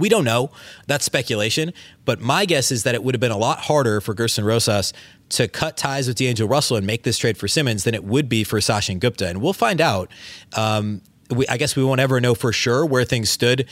We 0.02 0.10
don't 0.10 0.26
know. 0.26 0.52
That's 0.88 1.06
speculation. 1.06 1.74
But 2.04 2.20
my 2.20 2.46
guess 2.46 2.72
is 2.72 2.84
that 2.84 2.96
it 2.96 3.04
would 3.04 3.16
have 3.16 3.22
been 3.22 3.32
a 3.32 3.38
lot 3.38 3.60
harder 3.60 4.02
for 4.02 4.14
Gersson 4.14 4.44
Rosas 4.44 4.92
to 5.30 5.48
cut 5.48 5.78
ties 5.78 6.08
with 6.08 6.18
D'Angelo 6.18 6.50
Russell 6.50 6.76
and 6.76 6.86
make 6.86 7.04
this 7.04 7.18
trade 7.18 7.38
for 7.38 7.48
Simmons 7.48 7.86
than 7.86 7.94
it 7.94 8.04
would 8.04 8.28
be 8.28 8.44
for 8.44 8.60
Sachin 8.60 9.00
Gupta. 9.00 9.28
And 9.28 9.42
we'll 9.42 9.54
find 9.54 9.80
out. 9.80 10.12
Um, 10.54 11.02
we, 11.30 11.48
I 11.48 11.58
guess 11.58 11.76
we 11.76 11.84
won't 11.84 12.02
ever 12.02 12.20
know 12.20 12.36
for 12.36 12.52
sure 12.52 12.86
where 12.86 13.06
things 13.06 13.30
stood. 13.30 13.68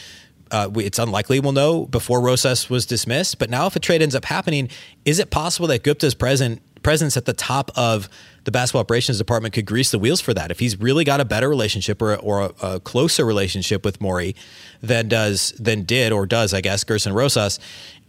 Uh, 0.52 0.70
we, 0.72 0.86
it's 0.86 0.98
unlikely 0.98 1.39
we'll 1.39 1.52
know 1.52 1.86
before 1.86 2.22
Rosas 2.22 2.70
was 2.70 2.86
dismissed. 2.86 3.39
But 3.39 3.50
now, 3.50 3.68
if 3.68 3.76
a 3.76 3.80
trade 3.80 4.02
ends 4.02 4.15
up 4.15 4.26
happening, 4.26 4.70
is 5.06 5.20
it 5.20 5.32
possible 5.32 5.68
that 5.68 5.84
Gupta's 5.84 6.15
present 6.15 6.62
presence 6.84 7.18
at 7.18 7.26
the 7.26 7.34
top 7.34 7.72
of 7.76 8.08
the 8.50 8.52
basketball 8.52 8.82
operations 8.82 9.20
department 9.20 9.54
could 9.54 9.68
grease 9.68 9.92
the 9.92 10.00
wheels 10.00 10.22
for 10.22 10.34
that. 10.34 10.50
If 10.50 10.58
he's 10.58 10.80
really 10.80 11.04
got 11.04 11.22
a 11.22 11.26
better 11.26 11.48
relationship 11.48 12.02
or, 12.02 12.16
or 12.16 12.42
a, 12.42 12.66
a, 12.66 12.80
closer 12.80 13.24
relationship 13.24 13.86
with 13.86 14.02
Morey 14.02 14.36
than 14.82 15.08
does 15.08 15.52
than 15.60 15.84
did 15.84 16.12
or 16.12 16.26
does, 16.26 16.52
I 16.52 16.62
guess, 16.62 16.84
Gersson 16.84 17.14
Rosas, 17.14 17.60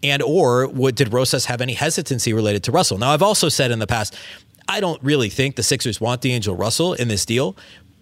and 0.03 0.23
or 0.23 0.69
did 0.93 1.13
Rosas 1.13 1.45
have 1.45 1.61
any 1.61 1.75
hesitancy 1.75 2.33
related 2.33 2.65
to 2.65 2.73
Russell? 2.73 2.97
Now, 2.97 3.11
I've 3.11 3.23
also 3.23 3.51
said 3.51 3.71
in 3.71 3.81
the 3.81 3.87
past, 3.87 4.17
I 4.67 4.81
don't 4.81 5.03
really 5.03 5.29
think 5.29 5.57
the 5.57 5.63
Sixers 5.63 6.01
want 6.01 6.23
D'Angelo 6.23 6.57
Russell 6.57 6.95
in 6.95 7.09
this 7.09 7.27
deal, 7.27 7.55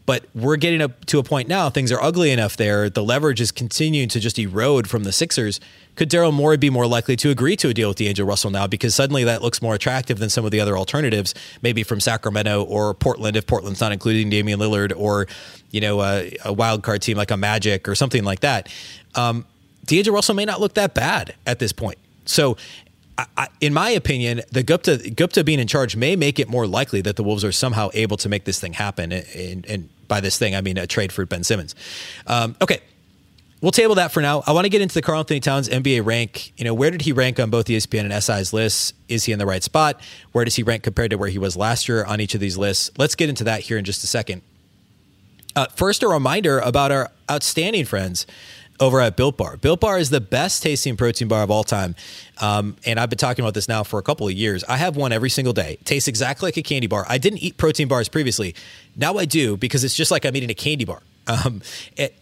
but 0.08 0.24
we're 0.34 0.56
getting 0.56 0.80
up 0.80 1.04
to 1.04 1.18
a 1.18 1.22
point 1.22 1.48
now. 1.48 1.68
Things 1.68 1.92
are 1.92 2.02
ugly 2.02 2.30
enough 2.30 2.56
there. 2.56 2.88
The 2.88 3.04
leverage 3.04 3.42
is 3.42 3.52
continuing 3.52 4.08
to 4.08 4.18
just 4.18 4.38
erode 4.38 4.88
from 4.88 5.04
the 5.04 5.12
Sixers. 5.12 5.60
Could 5.96 6.08
Daryl 6.08 6.32
Morey 6.32 6.56
be 6.56 6.70
more 6.70 6.86
likely 6.86 7.14
to 7.16 7.28
agree 7.28 7.56
to 7.56 7.68
a 7.68 7.74
deal 7.74 7.88
with 7.88 7.98
D'Angelo 7.98 8.26
Russell 8.26 8.50
now 8.50 8.66
because 8.66 8.94
suddenly 8.94 9.22
that 9.24 9.42
looks 9.42 9.60
more 9.60 9.74
attractive 9.74 10.18
than 10.18 10.30
some 10.30 10.46
of 10.46 10.50
the 10.50 10.60
other 10.60 10.78
alternatives, 10.78 11.34
maybe 11.60 11.82
from 11.82 12.00
Sacramento 12.00 12.64
or 12.64 12.94
Portland, 12.94 13.36
if 13.36 13.46
Portland's 13.46 13.82
not 13.82 13.92
including 13.92 14.30
Damian 14.30 14.58
Lillard 14.58 14.94
or 14.96 15.26
you 15.72 15.82
know 15.82 16.00
a, 16.00 16.34
a 16.42 16.54
wild 16.54 16.82
card 16.82 17.02
team 17.02 17.18
like 17.18 17.30
a 17.30 17.36
Magic 17.36 17.86
or 17.86 17.94
something 17.94 18.24
like 18.24 18.40
that. 18.40 18.72
Um, 19.14 19.44
D'Angelo 19.84 20.14
Russell 20.14 20.36
may 20.36 20.46
not 20.46 20.58
look 20.58 20.72
that 20.72 20.94
bad 20.94 21.34
at 21.46 21.58
this 21.58 21.72
point. 21.72 21.98
So 22.24 22.56
I, 23.36 23.48
in 23.60 23.74
my 23.74 23.90
opinion, 23.90 24.40
the 24.50 24.62
Gupta 24.62 25.10
Gupta 25.10 25.44
being 25.44 25.58
in 25.58 25.66
charge 25.66 25.96
may 25.96 26.16
make 26.16 26.38
it 26.38 26.48
more 26.48 26.66
likely 26.66 27.02
that 27.02 27.16
the 27.16 27.22
Wolves 27.22 27.44
are 27.44 27.52
somehow 27.52 27.90
able 27.92 28.16
to 28.16 28.30
make 28.30 28.44
this 28.44 28.58
thing 28.58 28.72
happen. 28.72 29.12
And, 29.12 29.66
and 29.66 29.88
by 30.08 30.20
this 30.20 30.38
thing, 30.38 30.56
I 30.56 30.60
mean 30.60 30.78
a 30.78 30.86
trade 30.86 31.12
for 31.12 31.24
Ben 31.26 31.44
Simmons. 31.44 31.74
Um, 32.26 32.56
okay, 32.60 32.80
we'll 33.60 33.72
table 33.72 33.94
that 33.96 34.12
for 34.12 34.20
now. 34.20 34.42
I 34.46 34.52
want 34.52 34.64
to 34.64 34.70
get 34.70 34.80
into 34.80 34.94
the 34.94 35.02
Karl-Anthony 35.02 35.40
Towns 35.40 35.68
NBA 35.68 36.04
rank. 36.04 36.52
You 36.56 36.64
know, 36.64 36.74
where 36.74 36.90
did 36.90 37.02
he 37.02 37.12
rank 37.12 37.38
on 37.38 37.50
both 37.50 37.66
ESPN 37.66 38.10
and 38.10 38.22
SI's 38.22 38.52
lists? 38.52 38.92
Is 39.08 39.24
he 39.24 39.32
in 39.32 39.38
the 39.38 39.46
right 39.46 39.62
spot? 39.62 40.00
Where 40.32 40.44
does 40.44 40.56
he 40.56 40.62
rank 40.62 40.82
compared 40.82 41.10
to 41.10 41.18
where 41.18 41.28
he 41.28 41.38
was 41.38 41.56
last 41.56 41.88
year 41.88 42.04
on 42.04 42.20
each 42.20 42.34
of 42.34 42.40
these 42.40 42.56
lists? 42.56 42.90
Let's 42.98 43.14
get 43.14 43.28
into 43.28 43.44
that 43.44 43.60
here 43.60 43.78
in 43.78 43.84
just 43.84 44.02
a 44.02 44.06
second. 44.06 44.42
Uh, 45.56 45.66
first, 45.74 46.02
a 46.02 46.08
reminder 46.08 46.60
about 46.60 46.92
our 46.92 47.10
outstanding 47.30 47.84
friends 47.84 48.26
over 48.80 49.00
at 49.00 49.16
Built 49.16 49.36
Bar. 49.36 49.56
Built 49.56 49.80
Bar 49.80 49.98
is 49.98 50.10
the 50.10 50.20
best 50.20 50.62
tasting 50.62 50.96
protein 50.96 51.28
bar 51.28 51.42
of 51.42 51.50
all 51.50 51.64
time. 51.64 51.94
Um, 52.40 52.76
and 52.84 52.98
I've 53.00 53.10
been 53.10 53.18
talking 53.18 53.44
about 53.44 53.54
this 53.54 53.68
now 53.68 53.82
for 53.82 53.98
a 53.98 54.02
couple 54.02 54.26
of 54.26 54.34
years. 54.34 54.64
I 54.64 54.76
have 54.76 54.96
one 54.96 55.12
every 55.12 55.30
single 55.30 55.52
day. 55.52 55.74
It 55.74 55.84
tastes 55.84 56.08
exactly 56.08 56.46
like 56.46 56.56
a 56.56 56.62
candy 56.62 56.86
bar. 56.86 57.04
I 57.08 57.18
didn't 57.18 57.38
eat 57.38 57.56
protein 57.56 57.88
bars 57.88 58.08
previously. 58.08 58.54
Now 58.96 59.18
I 59.18 59.24
do 59.24 59.56
because 59.56 59.84
it's 59.84 59.94
just 59.94 60.10
like 60.10 60.24
I'm 60.24 60.36
eating 60.36 60.50
a 60.50 60.54
candy 60.54 60.84
bar. 60.84 61.02
Um, 61.44 61.60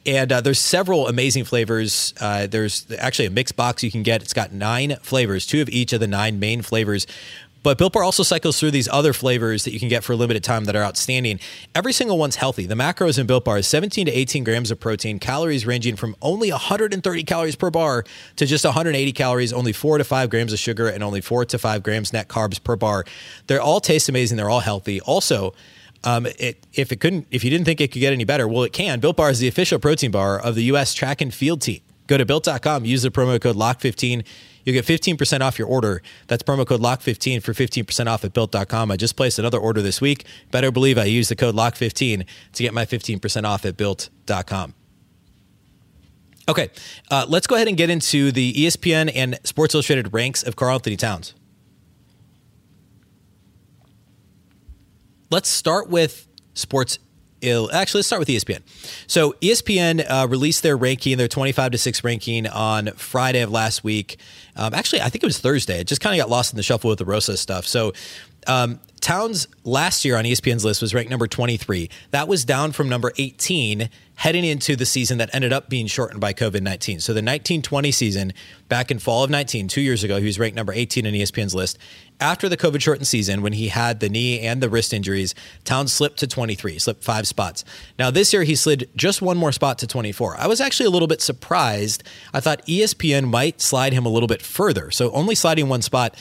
and 0.05 0.33
uh, 0.33 0.41
there's 0.41 0.59
several 0.59 1.07
amazing 1.07 1.45
flavors. 1.45 2.13
Uh, 2.21 2.49
there's 2.49 2.91
actually 2.99 3.27
a 3.27 3.31
mixed 3.31 3.55
box 3.55 3.85
you 3.85 3.91
can 3.93 4.03
get. 4.03 4.21
It's 4.21 4.35
got 4.35 4.51
nine 4.51 4.97
flavors, 5.01 5.47
two 5.47 5.63
of 5.63 5.69
each 5.69 5.93
of 5.93 6.01
the 6.01 6.09
nine 6.09 6.41
main 6.41 6.61
flavors 6.61 7.07
but 7.67 7.79
Built 7.79 7.95
Bar 7.95 8.05
also 8.05 8.23
cycles 8.23 8.61
through 8.61 8.71
these 8.71 8.87
other 8.87 9.13
flavors 9.13 9.65
that 9.65 9.73
you 9.73 9.81
can 9.81 9.89
get 9.89 10.05
for 10.05 10.13
a 10.13 10.17
limited 10.17 10.45
time 10.45 10.67
that 10.67 10.77
are 10.77 10.85
outstanding. 10.85 11.41
Every 11.75 11.93
single 11.93 12.17
one's 12.17 12.37
healthy. 12.37 12.65
The 12.65 12.77
macros 12.77 13.19
in 13.19 13.27
Built 13.27 13.45
Bar 13.45 13.59
is 13.59 13.67
17 13.67 14.07
to 14.07 14.13
18 14.13 14.45
grams 14.45 14.71
of 14.71 14.79
protein, 14.79 15.19
calories 15.19 15.67
ranging 15.67 15.97
from 15.97 16.15
only 16.23 16.53
130 16.53 17.25
calories 17.25 17.57
per 17.57 17.73
bar 17.73 18.05
to 18.37 18.47
just 18.47 18.65
180 18.65 19.13
calories, 19.15 19.53
only 19.53 19.73
4 19.73 19.99
to 19.99 20.05
5 20.05 20.31
grams 20.31 20.53
of 20.53 20.61
sugar, 20.61 20.87
and 20.87 21.03
only 21.03 21.21
4 21.21 21.45
to 21.47 21.59
5 21.59 21.83
grams 21.83 22.13
net 22.13 22.29
carbs 22.29 22.63
per 22.63 22.77
bar. 22.77 23.05
They're 23.49 23.61
all 23.61 23.81
taste 23.81 24.09
amazing. 24.09 24.37
They're 24.37 24.49
all 24.49 24.61
healthy. 24.61 25.01
Also, 25.01 25.53
um, 26.05 26.27
it, 26.39 26.65
if 26.73 26.93
it 26.93 27.01
couldn't, 27.01 27.27
if 27.33 27.43
you 27.43 27.51
didn't 27.51 27.65
think 27.65 27.81
it 27.81 27.91
could 27.91 27.99
get 27.99 28.13
any 28.13 28.23
better, 28.23 28.47
well, 28.47 28.63
it 28.63 28.73
can. 28.73 29.01
Built 29.01 29.17
Bar 29.17 29.31
is 29.31 29.41
the 29.41 29.49
official 29.49 29.81
protein 29.81 30.13
bar 30.13 30.39
of 30.39 30.55
the 30.55 30.63
U.S. 30.65 30.95
track 30.95 31.21
and 31.21 31.35
field 31.35 31.63
team. 31.63 31.81
Go 32.07 32.17
to 32.17 32.25
built.com, 32.25 32.85
use 32.85 33.03
the 33.03 33.11
promo 33.11 33.41
code 33.41 33.57
LOCK15 33.57 34.25
You'll 34.67 34.75
get 34.75 34.85
15% 34.85 35.41
off 35.41 35.59
your 35.61 35.69
order. 35.69 36.03
That's 36.27 36.43
promo 36.43 36.67
code 36.67 36.81
LOCK15 36.81 37.41
for 37.43 37.55
15% 37.55 38.09
off 38.09 38.25
at 38.25 38.35
built.com. 38.35 38.91
I 38.91 38.97
just 38.97 39.17
placed 39.17 39.39
another 39.39 39.59
order 39.59 39.81
this 39.81 40.01
week. 40.01 40.27
Better 40.51 40.73
believe 40.73 40.99
I 40.99 41.05
use 41.05 41.29
the 41.29 41.37
code 41.37 41.55
LOCK15 41.55 42.27
to 42.55 42.63
get 42.63 42.75
my 42.75 42.85
15% 42.85 43.45
off 43.45 43.65
at 43.65 43.77
built.com. 43.77 44.75
Okay, 46.49 46.71
uh, 47.11 47.27
let's 47.29 47.47
go 47.47 47.55
ahead 47.55 47.69
and 47.69 47.77
get 47.77 47.91
into 47.91 48.33
the 48.33 48.53
ESPN 48.53 49.11
and 49.15 49.39
Sports 49.45 49.75
Illustrated 49.75 50.13
ranks 50.13 50.43
of 50.43 50.57
Karl-Anthony 50.57 50.97
Towns. 50.97 51.35
Let's 55.31 55.49
start 55.49 55.89
with 55.89 56.27
Sports 56.55 56.99
actually 57.43 57.99
let's 57.99 58.07
start 58.07 58.21
with 58.21 58.29
espn 58.29 58.61
so 59.07 59.33
espn 59.43 60.05
uh, 60.09 60.27
released 60.29 60.63
their 60.63 60.77
ranking 60.77 61.19
their 61.19 61.29
25 61.29 61.73
to 61.73 61.79
6 61.79 62.05
ranking 62.05 62.47
on 62.47 62.89
friday 62.93 63.43
of 63.43 63.51
last 63.51 63.85
week. 63.85 64.19
Um, 64.57 64.75
actually 64.75 65.03
i 65.03 65.09
think 65.09 65.23
it 65.23 65.27
was 65.27 65.39
thursday. 65.39 65.81
It 65.81 65.87
just 65.87 66.01
kind 66.01 66.19
of 66.19 66.23
got 66.23 66.31
lost 66.31 66.53
in 66.53 66.57
the 66.57 66.63
shuffle 66.63 66.91
with 66.91 66.99
the 66.99 67.05
rosa 67.05 67.37
stuff. 67.37 67.67
So 67.67 67.93
um, 68.47 68.81
Towns 69.01 69.47
last 69.65 70.05
year 70.05 70.17
on 70.17 70.25
ESPN's 70.25 70.65
list 70.65 70.81
was 70.81 70.95
ranked 70.95 71.11
number 71.11 71.27
23. 71.27 71.91
That 72.11 72.29
was 72.29 72.45
down 72.45 72.73
from 72.73 72.89
number 72.89 73.13
18 73.19 73.89
heading 74.17 74.45
into 74.45 74.77
the 74.77 74.87
season 74.87 75.19
that 75.19 75.33
ended 75.35 75.53
up 75.53 75.69
being 75.69 75.87
shortened 75.87 76.21
by 76.21 76.33
COVID 76.33 76.63
19. 76.63 77.01
So 77.01 77.13
the 77.13 77.19
1920 77.19 77.91
season, 77.93 78.33
back 78.69 78.91
in 78.91 78.99
fall 78.99 79.23
of 79.23 79.31
19, 79.31 79.69
two 79.69 79.83
years 79.83 80.03
ago, 80.03 80.19
he 80.19 80.27
was 80.27 80.39
ranked 80.39 80.57
number 80.57 80.73
18 80.73 81.07
on 81.07 81.13
ESPN's 81.13 81.55
list. 81.55 81.79
After 82.19 82.49
the 82.49 82.57
COVID 82.57 82.81
shortened 82.81 83.07
season, 83.07 83.43
when 83.43 83.53
he 83.53 83.69
had 83.69 84.01
the 84.01 84.09
knee 84.09 84.41
and 84.41 84.63
the 84.63 84.71
wrist 84.71 84.95
injuries, 84.95 85.35
Towns 85.65 85.93
slipped 85.93 86.19
to 86.21 86.27
23, 86.27 86.79
slipped 86.79 87.05
five 87.05 87.29
spots. 87.29 87.63
Now, 87.99 88.11
this 88.11 88.33
year, 88.33 88.43
he 88.43 88.55
slid 88.55 88.89
just 88.97 89.21
one 89.21 89.37
more 89.37 89.53
spot 89.53 89.79
to 89.81 89.87
24. 89.87 90.37
I 90.39 90.47
was 90.47 90.63
actually 90.63 90.87
a 90.87 90.91
little 90.91 91.09
bit 91.09 91.21
surprised. 91.21 92.03
I 92.33 92.41
thought 92.41 92.65
ESPN 92.67 93.29
might 93.29 93.61
slide 93.61 93.93
him 93.93 94.07
a 94.07 94.09
little 94.09 94.29
bit 94.29 94.41
further. 94.41 94.91
So 94.91 95.11
only 95.13 95.35
sliding 95.35 95.69
one 95.69 95.83
spot 95.83 96.17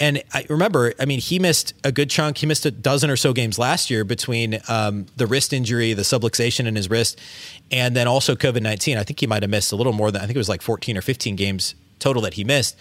and 0.00 0.22
I 0.32 0.46
remember, 0.48 0.94
I 0.98 1.04
mean, 1.04 1.20
he 1.20 1.38
missed 1.38 1.74
a 1.84 1.92
good 1.92 2.08
chunk. 2.08 2.38
He 2.38 2.46
missed 2.46 2.64
a 2.64 2.70
dozen 2.70 3.10
or 3.10 3.16
so 3.16 3.34
games 3.34 3.58
last 3.58 3.90
year 3.90 4.02
between 4.02 4.58
um, 4.66 5.04
the 5.16 5.26
wrist 5.26 5.52
injury, 5.52 5.92
the 5.92 6.02
subluxation 6.02 6.64
in 6.64 6.74
his 6.74 6.88
wrist, 6.88 7.20
and 7.70 7.94
then 7.96 8.06
also 8.06 8.34
COVID 8.34 8.62
19. 8.62 8.98
I 8.98 9.04
think 9.04 9.20
he 9.20 9.26
might 9.26 9.42
have 9.42 9.50
missed 9.50 9.72
a 9.72 9.76
little 9.76 9.92
more 9.92 10.10
than, 10.10 10.22
I 10.22 10.26
think 10.26 10.36
it 10.36 10.38
was 10.38 10.48
like 10.48 10.62
14 10.62 10.96
or 10.96 11.02
15 11.02 11.36
games 11.36 11.74
total 11.98 12.22
that 12.22 12.34
he 12.34 12.44
missed. 12.44 12.80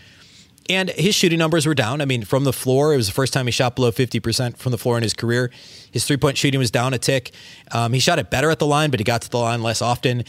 And 0.69 0.91
his 0.91 1.15
shooting 1.15 1.39
numbers 1.39 1.65
were 1.65 1.73
down. 1.73 1.99
I 1.99 2.05
mean, 2.05 2.23
from 2.23 2.43
the 2.43 2.53
floor, 2.53 2.93
it 2.93 2.97
was 2.97 3.07
the 3.07 3.13
first 3.13 3.33
time 3.33 3.47
he 3.47 3.51
shot 3.51 3.75
below 3.75 3.91
50% 3.91 4.57
from 4.57 4.71
the 4.71 4.77
floor 4.77 4.97
in 4.97 5.03
his 5.03 5.15
career. 5.15 5.49
His 5.91 6.05
three 6.05 6.17
point 6.17 6.37
shooting 6.37 6.59
was 6.59 6.69
down 6.69 6.93
a 6.93 6.99
tick. 6.99 7.31
Um, 7.71 7.91
he 7.91 7.99
shot 7.99 8.19
it 8.19 8.29
better 8.29 8.51
at 8.51 8.59
the 8.59 8.67
line, 8.67 8.91
but 8.91 8.99
he 8.99 9.03
got 9.03 9.23
to 9.23 9.29
the 9.29 9.39
line 9.39 9.63
less 9.63 9.81
often. 9.81 10.25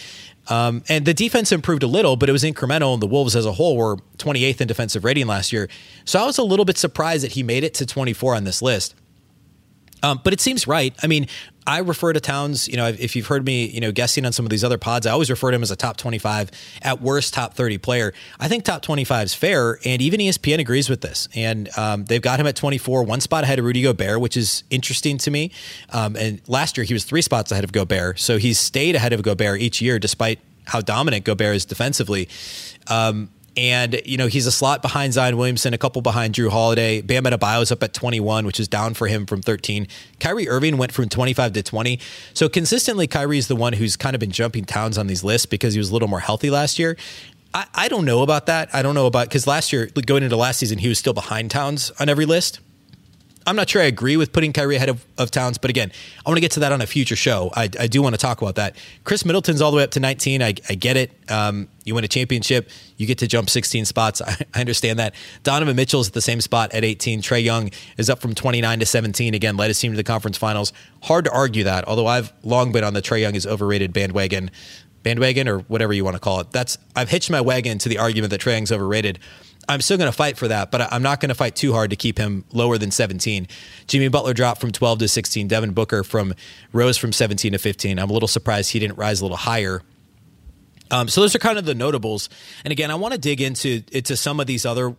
Um, 0.49 0.83
and 0.89 1.05
the 1.05 1.13
defense 1.13 1.53
improved 1.53 1.83
a 1.83 1.87
little, 1.87 2.17
but 2.17 2.31
it 2.31 2.33
was 2.33 2.43
incremental. 2.43 2.95
And 2.95 3.03
the 3.03 3.07
Wolves 3.07 3.37
as 3.37 3.45
a 3.45 3.53
whole 3.53 3.77
were 3.77 3.97
28th 4.17 4.63
in 4.63 4.67
defensive 4.67 5.05
rating 5.05 5.27
last 5.27 5.53
year. 5.53 5.69
So 6.07 6.19
I 6.19 6.25
was 6.25 6.39
a 6.39 6.43
little 6.43 6.65
bit 6.65 6.79
surprised 6.79 7.23
that 7.23 7.33
he 7.33 7.43
made 7.43 7.63
it 7.63 7.75
to 7.75 7.85
24 7.85 8.35
on 8.35 8.45
this 8.45 8.63
list. 8.63 8.95
Um, 10.03 10.21
but 10.23 10.33
it 10.33 10.41
seems 10.41 10.67
right. 10.67 10.95
I 11.03 11.07
mean, 11.07 11.27
I 11.67 11.79
refer 11.79 12.13
to 12.13 12.21
Towns, 12.21 12.69
you 12.69 12.77
know, 12.77 12.87
if 12.87 13.15
you've 13.15 13.27
heard 13.27 13.45
me, 13.45 13.67
you 13.67 13.81
know, 13.81 13.93
guessing 13.93 14.25
on 14.25 14.33
some 14.33 14.47
of 14.47 14.51
these 14.51 14.65
other 14.65 14.79
pods, 14.79 15.07
I 15.07 15.13
always 15.13 15.31
refer 15.31 15.51
to 15.51 15.55
him 15.55 15.63
as 15.63 15.71
a 15.71 15.77
top 15.77 15.97
25, 15.97 16.51
at 16.83 17.01
worst, 17.01 17.35
top 17.35 17.55
30 17.55 17.79
player. 17.79 18.13
I 18.39 18.49
think 18.49 18.65
top 18.65 18.83
25 18.83 19.27
is 19.27 19.35
fair, 19.35 19.79
and 19.85 20.01
even 20.01 20.21
ESPN 20.21 20.59
agrees 20.59 20.89
with 20.89 21.01
this. 21.01 21.29
And 21.35 21.69
um, 21.79 22.07
they've 22.07 22.23
got 22.23 22.41
him 22.41 22.47
at 22.47 22.57
24, 22.57 23.05
one 23.05 23.21
spot 23.21 23.45
ahead 23.45 23.59
of 23.59 23.65
Rudy 23.65 23.83
Gobert, 23.83 24.21
which 24.21 24.37
is 24.37 24.65
interesting 24.71 25.19
to 25.19 25.31
me. 25.31 25.53
Um, 25.91 26.17
and 26.17 26.41
last 26.49 26.77
year, 26.77 26.85
he 26.85 26.95
was 26.95 27.05
three 27.05 27.23
spots 27.23 27.53
ahead 27.53 27.65
of 27.65 27.73
Gobert. 27.73 28.19
So 28.19 28.39
he's 28.39 28.59
stayed 28.59 28.97
ahead 28.97 29.13
of 29.13 29.23
Gobert 29.23 29.61
each 29.61 29.81
year, 29.81 29.99
despite 29.99 30.39
how 30.67 30.81
dominant 30.81 31.25
Gobert 31.25 31.57
is 31.57 31.65
defensively. 31.65 32.29
Um, 32.89 33.31
and, 33.57 34.01
you 34.05 34.17
know, 34.17 34.27
he's 34.27 34.47
a 34.47 34.53
slot 34.53 34.83
behind 34.83 35.13
Zion 35.13 35.37
Williamson, 35.37 35.75
a 35.75 35.79
couple 35.79 36.03
behind 36.03 36.35
Jrue 36.35 36.51
Holiday. 36.51 37.01
Bam 37.01 37.25
Adebayo 37.25 37.63
is 37.63 37.73
up 37.73 37.83
at 37.83 37.93
21, 37.93 38.47
which 38.47 38.61
is 38.61 38.69
down 38.69 38.95
for 38.95 39.09
him 39.09 39.27
from 39.27 39.43
13. 39.43 39.89
Kyrie 40.21 40.49
Irving 40.49 40.77
went 40.77 40.93
from 40.93 41.09
25 41.09 41.53
to 41.55 41.63
20. 41.63 41.99
So 42.33 42.49
consistently, 42.49 43.07
Kyrie 43.07 43.39
is 43.39 43.49
the 43.49 43.57
one 43.57 43.73
who's 43.73 43.97
kind 43.97 44.15
of 44.15 44.21
been 44.21 44.31
jumping 44.31 44.65
towns 44.65 44.97
on 44.99 45.09
these 45.09 45.25
lists 45.25 45.47
because 45.47 45.75
he 45.75 45.79
was 45.79 45.91
a 45.91 45.93
little 45.93 46.09
more 46.09 46.21
healthy 46.21 46.51
last 46.51 46.79
year. 46.79 46.97
I, 47.53 47.67
I 47.75 47.89
don't 47.89 48.05
know 48.05 48.23
about 48.23 48.47
that. 48.47 48.73
I 48.73 48.83
don't 48.83 48.95
know 48.95 49.07
about 49.07 49.29
because 49.29 49.47
last 49.47 49.73
year, 49.73 49.87
going 50.07 50.23
into 50.23 50.37
last 50.37 50.59
season, 50.59 50.79
he 50.79 50.89
was 50.89 50.99
still 50.99 51.15
behind 51.15 51.51
Towns 51.51 51.91
on 51.99 52.09
every 52.09 52.27
list. 52.27 52.61
I'm 53.47 53.57
not 53.57 53.71
sure 53.71 53.81
I 53.81 53.87
agree 53.87 54.17
with 54.17 54.33
putting 54.33 54.53
Kyrie 54.53 54.77
ahead 54.77 54.91
of, 54.91 55.05
of 55.17 55.31
Towns, 55.31 55.57
but 55.57 55.71
again, 55.71 55.91
I 56.25 56.29
want 56.29 56.37
to 56.37 56.41
get 56.43 56.53
to 56.53 56.61
that 56.61 56.73
on 56.73 56.83
a 56.83 56.87
future 56.87 57.17
show. 57.17 57.51
I, 57.55 57.71
I 57.79 57.87
do 57.87 58.03
want 58.03 58.15
to 58.15 58.21
talk 58.21 58.43
about 58.43 58.57
that. 58.57 58.77
Khris 59.05 59.25
Middleton's 59.25 59.63
all 59.63 59.71
the 59.71 59.79
way 59.79 59.83
up 59.83 59.93
to 59.93 60.01
19. 60.01 60.43
I, 60.43 60.55
I 60.69 60.75
get 60.75 60.97
it. 60.97 61.11
Um, 61.31 61.69
you 61.85 61.95
win 61.95 62.05
a 62.05 62.09
championship, 62.09 62.69
you 62.99 63.07
get 63.07 63.19
to 63.19 63.27
jump 63.27 63.49
16 63.49 63.87
spots. 63.87 64.21
I, 64.27 64.37
I 64.55 64.61
understand 64.61 64.99
that. 64.99 65.15
Donovan 65.43 65.75
Mitchell's 65.75 66.09
at 66.09 66.15
the 66.15 66.21
same 66.21 66.41
spot 66.41 66.73
at 66.75 66.85
18. 66.85 67.23
Trae 67.23 67.43
Young 67.43 67.71
is 67.97 68.11
up 68.11 68.21
from 68.21 68.35
29 68.35 68.81
to 68.81 68.87
17. 68.87 69.33
Again, 69.35 69.57
led 69.57 69.69
his 69.69 69.81
team 69.81 69.93
to 69.93 69.97
the 69.97 70.05
conference 70.05 70.37
finals. 70.37 70.73
Hard 71.03 71.25
to 71.25 71.33
argue 71.33 71.65
that, 71.65 71.89
although 71.89 72.07
I've 72.07 72.33
long 72.43 72.73
been 72.73 72.85
on 72.85 72.93
the 72.93 73.03
Trae 73.03 73.21
Young 73.21 73.35
is 73.35 73.47
overrated 73.47 73.93
bandwagon. 73.93 74.51
Bandwagon 75.03 75.49
or 75.49 75.61
whatever 75.61 75.93
you 75.93 76.05
want 76.05 76.17
to 76.17 76.21
call 76.21 76.41
it. 76.41 76.51
That's 76.53 76.79
I've 76.95 77.09
hitched 77.09 77.31
my 77.31 77.41
wagon 77.41 77.79
to 77.79 77.89
the 77.89 77.99
argument 77.99 78.31
that 78.31 78.41
Trae 78.41 78.55
Young's 78.55 78.73
overrated. 78.73 79.19
I'm 79.69 79.81
still 79.81 79.97
going 79.97 80.11
to 80.11 80.17
fight 80.17 80.37
for 80.37 80.49
that, 80.49 80.71
but 80.71 80.93
I'm 80.93 81.03
not 81.03 81.21
going 81.21 81.29
to 81.29 81.35
fight 81.35 81.55
too 81.55 81.73
hard 81.73 81.91
to 81.91 81.97
keep 81.97 82.19
him 82.19 82.45
lower 82.53 82.77
than 82.77 82.91
17. 82.91 83.47
Jimmy 83.87 84.09
Butler 84.09 84.35
dropped 84.35 84.61
from 84.61 84.73
12 84.73 85.01
to 85.01 85.09
16. 85.09 85.47
Devin 85.47 85.73
Booker 85.73 86.03
from 86.03 86.35
rose 86.73 86.97
from 86.97 87.13
17 87.13 87.53
to 87.53 87.59
15. 87.59 87.99
I'm 87.99 88.11
a 88.11 88.13
little 88.13 88.27
surprised 88.27 88.73
he 88.73 88.79
didn't 88.79 88.97
rise 88.97 89.21
a 89.21 89.25
little 89.25 89.37
higher. 89.37 89.83
Um, 90.91 91.09
so 91.09 91.21
those 91.21 91.37
are 91.37 91.39
kind 91.39 91.57
of 91.57 91.67
the 91.67 91.75
notables. 91.75 92.29
And 92.65 92.73
again, 92.73 92.91
I 92.91 92.97
want 92.97 93.15
to 93.15 93.21
dig 93.21 93.41
into 93.41 93.85
into 93.93 94.17
some 94.17 94.41
of 94.41 94.47
these 94.47 94.67
other 94.67 94.97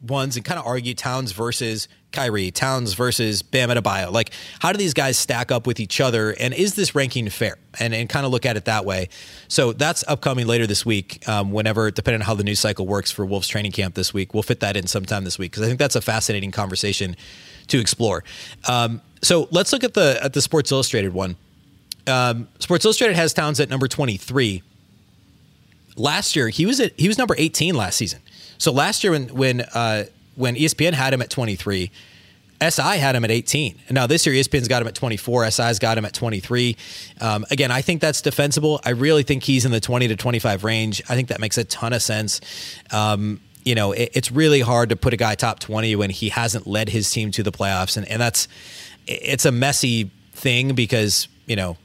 ones 0.00 0.36
and 0.36 0.44
kind 0.44 0.58
of 0.58 0.66
argue 0.66 0.94
Towns 0.94 1.32
versus 1.32 1.88
Kyrie, 2.12 2.50
Towns 2.50 2.94
versus 2.94 3.42
Bam 3.42 3.68
Adebayo. 3.68 4.10
Like, 4.10 4.30
how 4.60 4.72
do 4.72 4.78
these 4.78 4.94
guys 4.94 5.18
stack 5.18 5.52
up 5.52 5.66
with 5.66 5.80
each 5.80 6.00
other? 6.00 6.30
And 6.30 6.54
is 6.54 6.74
this 6.74 6.94
ranking 6.94 7.28
fair? 7.28 7.58
And, 7.78 7.94
and 7.94 8.08
kind 8.08 8.24
of 8.24 8.32
look 8.32 8.46
at 8.46 8.56
it 8.56 8.64
that 8.64 8.84
way. 8.84 9.08
So 9.48 9.72
that's 9.72 10.04
upcoming 10.08 10.46
later 10.46 10.66
this 10.66 10.86
week, 10.86 11.26
um, 11.28 11.52
whenever, 11.52 11.90
depending 11.90 12.22
on 12.22 12.26
how 12.26 12.34
the 12.34 12.44
news 12.44 12.60
cycle 12.60 12.86
works 12.86 13.10
for 13.10 13.26
Wolves 13.26 13.48
training 13.48 13.72
camp 13.72 13.94
this 13.94 14.14
week. 14.14 14.32
We'll 14.32 14.42
fit 14.42 14.60
that 14.60 14.76
in 14.76 14.86
sometime 14.86 15.24
this 15.24 15.38
week 15.38 15.52
because 15.52 15.64
I 15.64 15.66
think 15.66 15.78
that's 15.78 15.96
a 15.96 16.00
fascinating 16.00 16.50
conversation 16.50 17.16
to 17.68 17.78
explore. 17.78 18.24
Um, 18.66 19.02
so 19.22 19.48
let's 19.50 19.72
look 19.72 19.84
at 19.84 19.94
the 19.94 20.18
at 20.22 20.32
the 20.32 20.40
Sports 20.40 20.72
Illustrated 20.72 21.12
one. 21.12 21.36
Um, 22.06 22.48
Sports 22.58 22.84
Illustrated 22.84 23.16
has 23.16 23.34
Towns 23.34 23.60
at 23.60 23.68
number 23.68 23.88
23. 23.88 24.62
Last 25.96 26.36
year, 26.36 26.48
he 26.48 26.64
was 26.64 26.80
at 26.80 26.98
he 26.98 27.08
was 27.08 27.18
number 27.18 27.34
18 27.36 27.74
last 27.74 27.96
season. 27.96 28.20
So 28.58 28.72
last 28.72 29.02
year 29.04 29.12
when 29.12 29.28
when 29.28 29.60
uh, 29.60 30.04
when 30.34 30.54
ESPN 30.54 30.92
had 30.92 31.12
him 31.12 31.22
at 31.22 31.30
23, 31.30 31.90
SI 32.60 32.98
had 32.98 33.14
him 33.14 33.24
at 33.24 33.30
18. 33.30 33.78
And 33.88 33.94
now 33.94 34.06
this 34.06 34.26
year, 34.26 34.34
ESPN's 34.34 34.68
got 34.68 34.82
him 34.82 34.88
at 34.88 34.94
24. 34.94 35.50
SI's 35.50 35.78
got 35.78 35.98
him 35.98 36.04
at 36.04 36.12
23. 36.12 36.76
Um, 37.20 37.44
again, 37.50 37.70
I 37.70 37.82
think 37.82 38.00
that's 38.00 38.20
defensible. 38.20 38.80
I 38.84 38.90
really 38.90 39.22
think 39.22 39.44
he's 39.44 39.64
in 39.64 39.72
the 39.72 39.80
20 39.80 40.08
to 40.08 40.16
25 40.16 40.64
range. 40.64 41.02
I 41.08 41.14
think 41.14 41.28
that 41.28 41.40
makes 41.40 41.58
a 41.58 41.64
ton 41.64 41.92
of 41.92 42.02
sense. 42.02 42.40
Um, 42.92 43.40
you 43.64 43.74
know, 43.74 43.92
it, 43.92 44.10
it's 44.14 44.32
really 44.32 44.60
hard 44.60 44.88
to 44.88 44.96
put 44.96 45.12
a 45.12 45.16
guy 45.16 45.34
top 45.34 45.60
20 45.60 45.94
when 45.96 46.10
he 46.10 46.30
hasn't 46.30 46.66
led 46.66 46.88
his 46.88 47.10
team 47.10 47.30
to 47.32 47.42
the 47.42 47.52
playoffs. 47.52 47.96
And, 47.96 48.08
and 48.08 48.20
that's, 48.20 48.48
it's 49.06 49.44
a 49.44 49.52
messy 49.52 50.10
thing 50.32 50.74
because, 50.74 51.28
you 51.46 51.56
know, 51.56 51.76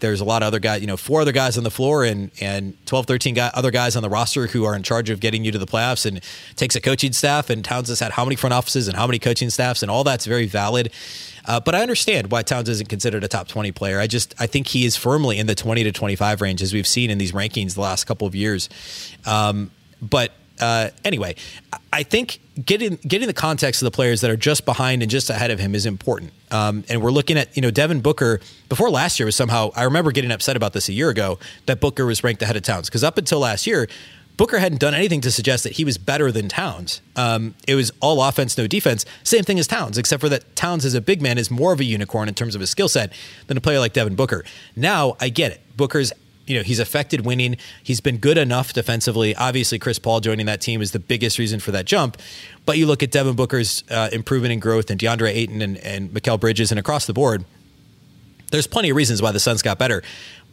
there's 0.00 0.20
a 0.20 0.24
lot 0.24 0.42
of 0.42 0.46
other 0.46 0.58
guys, 0.58 0.80
you 0.80 0.86
know, 0.86 0.96
four 0.96 1.20
other 1.20 1.32
guys 1.32 1.58
on 1.58 1.64
the 1.64 1.70
floor 1.70 2.04
and 2.04 2.30
and 2.40 2.74
12, 2.86 3.06
13 3.06 3.34
guy, 3.34 3.50
other 3.54 3.70
guys 3.70 3.96
on 3.96 4.02
the 4.02 4.08
roster 4.08 4.46
who 4.46 4.64
are 4.64 4.74
in 4.74 4.82
charge 4.82 5.10
of 5.10 5.20
getting 5.20 5.44
you 5.44 5.52
to 5.52 5.58
the 5.58 5.66
playoffs 5.66 6.06
and 6.06 6.20
takes 6.56 6.76
a 6.76 6.80
coaching 6.80 7.12
staff. 7.12 7.50
And 7.50 7.64
Towns 7.64 7.88
has 7.88 8.00
had 8.00 8.12
how 8.12 8.24
many 8.24 8.36
front 8.36 8.54
offices 8.54 8.88
and 8.88 8.96
how 8.96 9.06
many 9.06 9.18
coaching 9.18 9.50
staffs 9.50 9.82
and 9.82 9.90
all 9.90 10.04
that's 10.04 10.26
very 10.26 10.46
valid. 10.46 10.92
Uh, 11.44 11.58
but 11.58 11.74
I 11.74 11.80
understand 11.80 12.30
why 12.30 12.42
Towns 12.42 12.68
isn't 12.68 12.88
considered 12.88 13.24
a 13.24 13.28
top 13.28 13.48
20 13.48 13.72
player. 13.72 13.98
I 13.98 14.06
just 14.06 14.34
I 14.38 14.46
think 14.46 14.68
he 14.68 14.84
is 14.84 14.96
firmly 14.96 15.38
in 15.38 15.46
the 15.46 15.54
20 15.54 15.84
to 15.84 15.92
25 15.92 16.40
range 16.40 16.62
as 16.62 16.72
we've 16.72 16.86
seen 16.86 17.10
in 17.10 17.18
these 17.18 17.32
rankings 17.32 17.74
the 17.74 17.80
last 17.80 18.04
couple 18.04 18.26
of 18.26 18.34
years. 18.34 18.68
Um, 19.26 19.70
but 20.00 20.32
uh, 20.60 20.90
anyway, 21.04 21.34
I 21.92 22.02
think 22.02 22.40
getting 22.64 22.96
getting 22.96 23.28
the 23.28 23.34
context 23.34 23.82
of 23.82 23.86
the 23.86 23.90
players 23.90 24.20
that 24.20 24.30
are 24.30 24.36
just 24.36 24.64
behind 24.64 25.02
and 25.02 25.10
just 25.10 25.30
ahead 25.30 25.50
of 25.50 25.58
him 25.58 25.74
is 25.74 25.86
important. 25.86 26.32
Um, 26.50 26.84
and 26.88 27.02
we're 27.02 27.10
looking 27.10 27.38
at 27.38 27.54
you 27.56 27.62
know 27.62 27.70
Devin 27.70 28.00
Booker 28.00 28.40
before 28.68 28.90
last 28.90 29.18
year 29.18 29.26
was 29.26 29.36
somehow 29.36 29.70
I 29.76 29.84
remember 29.84 30.12
getting 30.12 30.30
upset 30.30 30.56
about 30.56 30.72
this 30.72 30.88
a 30.88 30.92
year 30.92 31.10
ago 31.10 31.38
that 31.66 31.80
Booker 31.80 32.06
was 32.06 32.24
ranked 32.24 32.42
ahead 32.42 32.56
of 32.56 32.62
Towns 32.62 32.88
because 32.88 33.04
up 33.04 33.18
until 33.18 33.40
last 33.40 33.66
year. 33.66 33.88
Booker 34.36 34.60
hadn't 34.60 34.78
done 34.78 34.94
anything 34.94 35.20
to 35.22 35.32
suggest 35.32 35.64
that 35.64 35.72
he 35.72 35.84
was 35.84 35.98
better 35.98 36.30
than 36.30 36.48
Towns. 36.48 37.00
Um, 37.16 37.56
it 37.66 37.74
was 37.74 37.90
all 37.98 38.22
offense, 38.22 38.56
no 38.56 38.68
defense. 38.68 39.04
Same 39.24 39.42
thing 39.42 39.58
as 39.58 39.66
Towns, 39.66 39.98
except 39.98 40.20
for 40.20 40.28
that 40.28 40.54
Towns 40.54 40.84
as 40.84 40.94
a 40.94 41.00
big 41.00 41.20
man 41.20 41.38
is 41.38 41.50
more 41.50 41.72
of 41.72 41.80
a 41.80 41.84
unicorn 41.84 42.28
in 42.28 42.36
terms 42.36 42.54
of 42.54 42.60
his 42.60 42.70
skill 42.70 42.88
set 42.88 43.12
than 43.48 43.56
a 43.56 43.60
player 43.60 43.80
like 43.80 43.94
Devin 43.94 44.14
Booker. 44.14 44.44
Now 44.76 45.16
I 45.20 45.28
get 45.28 45.50
it. 45.50 45.60
Booker's 45.76 46.12
you 46.48 46.56
know 46.56 46.62
he's 46.62 46.78
affected 46.78 47.24
winning. 47.24 47.56
He's 47.82 48.00
been 48.00 48.18
good 48.18 48.38
enough 48.38 48.72
defensively. 48.72 49.34
Obviously, 49.36 49.78
Chris 49.78 49.98
Paul 49.98 50.20
joining 50.20 50.46
that 50.46 50.60
team 50.60 50.80
is 50.82 50.92
the 50.92 50.98
biggest 50.98 51.38
reason 51.38 51.60
for 51.60 51.70
that 51.72 51.84
jump. 51.84 52.16
But 52.66 52.78
you 52.78 52.86
look 52.86 53.02
at 53.02 53.10
Devin 53.10 53.36
Booker's 53.36 53.84
uh, 53.90 54.08
improvement 54.12 54.52
and 54.52 54.62
growth, 54.62 54.90
and 54.90 55.00
DeAndre 55.00 55.30
Ayton 55.34 55.62
and, 55.62 55.76
and 55.78 56.10
Mikal 56.10 56.38
Bridges, 56.40 56.70
and 56.70 56.78
across 56.78 57.06
the 57.06 57.12
board, 57.12 57.44
there's 58.50 58.66
plenty 58.66 58.90
of 58.90 58.96
reasons 58.96 59.22
why 59.22 59.32
the 59.32 59.40
Suns 59.40 59.62
got 59.62 59.78
better. 59.78 60.02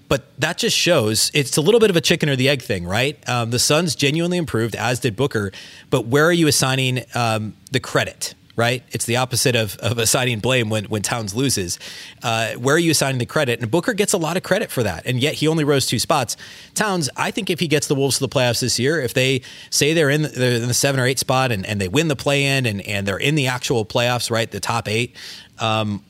But 0.07 0.39
that 0.39 0.57
just 0.57 0.77
shows 0.77 1.31
it's 1.33 1.57
a 1.57 1.61
little 1.61 1.79
bit 1.79 1.89
of 1.89 1.95
a 1.95 2.01
chicken 2.01 2.29
or 2.29 2.35
the 2.35 2.47
egg 2.47 2.61
thing, 2.61 2.85
right? 2.85 3.17
Um, 3.27 3.49
the 3.49 3.59
Suns 3.59 3.95
genuinely 3.95 4.37
improved, 4.37 4.75
as 4.75 4.99
did 4.99 5.15
Booker. 5.15 5.51
But 5.89 6.05
where 6.05 6.25
are 6.25 6.33
you 6.33 6.47
assigning 6.47 7.03
um, 7.15 7.55
the 7.71 7.79
credit? 7.79 8.35
Right? 8.55 8.83
It's 8.91 9.05
the 9.05 9.17
opposite 9.17 9.55
of, 9.55 9.75
of 9.77 9.97
assigning 9.97 10.39
blame 10.39 10.69
when, 10.69 10.85
when 10.85 11.01
Towns 11.01 11.35
loses. 11.35 11.77
Uh, 12.23 12.53
where 12.53 12.75
are 12.75 12.79
you 12.79 12.91
assigning 12.91 13.19
the 13.19 13.25
credit? 13.25 13.59
And 13.59 13.69
Booker 13.69 13.93
gets 13.93 14.13
a 14.13 14.17
lot 14.17 14.37
of 14.37 14.43
credit 14.43 14.71
for 14.71 14.83
that. 14.83 15.05
And 15.05 15.19
yet 15.19 15.33
he 15.35 15.47
only 15.47 15.63
rose 15.63 15.85
two 15.85 15.99
spots. 15.99 16.37
Towns, 16.73 17.09
I 17.17 17.31
think 17.31 17.49
if 17.49 17.59
he 17.59 17.67
gets 17.67 17.87
the 17.87 17.95
Wolves 17.95 18.17
to 18.19 18.27
the 18.27 18.29
playoffs 18.29 18.61
this 18.61 18.79
year, 18.79 19.01
if 19.01 19.13
they 19.13 19.41
say 19.69 19.93
they're 19.93 20.09
in 20.09 20.21
the, 20.21 20.29
they're 20.29 20.55
in 20.55 20.67
the 20.67 20.73
seven 20.73 21.01
or 21.01 21.05
eight 21.05 21.19
spot 21.19 21.51
and, 21.51 21.65
and 21.65 21.81
they 21.81 21.89
win 21.89 22.07
the 22.07 22.15
play 22.15 22.45
in 22.45 22.65
and, 22.65 22.81
and 22.81 23.05
they're 23.05 23.17
in 23.17 23.35
the 23.35 23.47
actual 23.47 23.85
playoffs, 23.85 24.31
right? 24.31 24.49
The 24.49 24.61
top 24.61 24.87
eight, 24.87 25.15
um, 25.59 26.03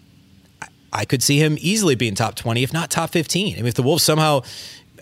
I 0.96 1.04
could 1.04 1.22
see 1.22 1.40
him 1.40 1.58
easily 1.60 1.96
being 1.96 2.16
top 2.16 2.36
20, 2.36 2.64
if 2.64 2.72
not 2.72 2.90
top 2.90 3.10
15. 3.10 3.54
I 3.54 3.58
mean, 3.58 3.66
if 3.66 3.74
the 3.74 3.84
Wolves 3.84 4.04
somehow 4.04 4.44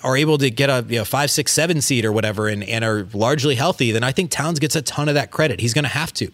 are 0.04 0.18
able 0.18 0.38
to 0.38 0.50
get 0.50 0.70
a 0.70 0.86
you 0.88 1.00
know, 1.00 1.06
five, 1.06 1.32
six, 1.32 1.52
seven 1.52 1.82
seed 1.82 2.06
or 2.06 2.12
whatever 2.12 2.48
and, 2.48 2.64
and 2.64 2.84
are 2.84 3.08
largely 3.14 3.56
healthy, 3.56 3.92
then 3.92 4.04
I 4.04 4.12
think 4.12 4.32
Towns 4.32 4.60
gets 4.60 4.76
a 4.76 4.82
ton 4.82 5.08
of 5.08 5.16
that 5.16 5.32
credit. 5.32 5.60
He's 5.60 5.74
going 5.74 5.84
to 5.84 5.90
have 5.90 6.14
to 6.14 6.30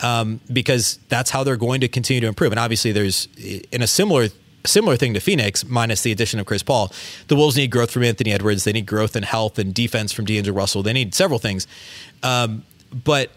um, 0.00 0.40
because 0.52 0.98
that's 1.08 1.30
how 1.30 1.44
they're 1.44 1.56
going 1.56 1.82
to 1.82 1.88
continue 1.88 2.20
to 2.22 2.26
improve. 2.26 2.52
And 2.52 2.58
obviously, 2.58 2.92
there's 2.92 3.28
in 3.70 3.82
a 3.82 3.86
similar 3.86 4.28
similar 4.66 4.96
thing 4.96 5.14
to 5.14 5.20
Phoenix, 5.20 5.64
minus 5.64 6.02
the 6.02 6.12
addition 6.12 6.38
of 6.38 6.46
Chris 6.46 6.62
Paul. 6.62 6.92
The 7.28 7.36
Wolves 7.36 7.56
need 7.56 7.70
growth 7.70 7.90
from 7.90 8.04
Anthony 8.04 8.32
Edwards. 8.32 8.64
They 8.64 8.72
need 8.72 8.86
growth 8.86 9.16
and 9.16 9.24
health 9.24 9.58
and 9.58 9.72
defense 9.72 10.12
from 10.12 10.26
D'Angelo 10.26 10.54
Russell. 10.54 10.82
They 10.82 10.92
need 10.92 11.14
several 11.14 11.38
things. 11.38 11.66
Um, 12.22 12.64
but 12.92 13.30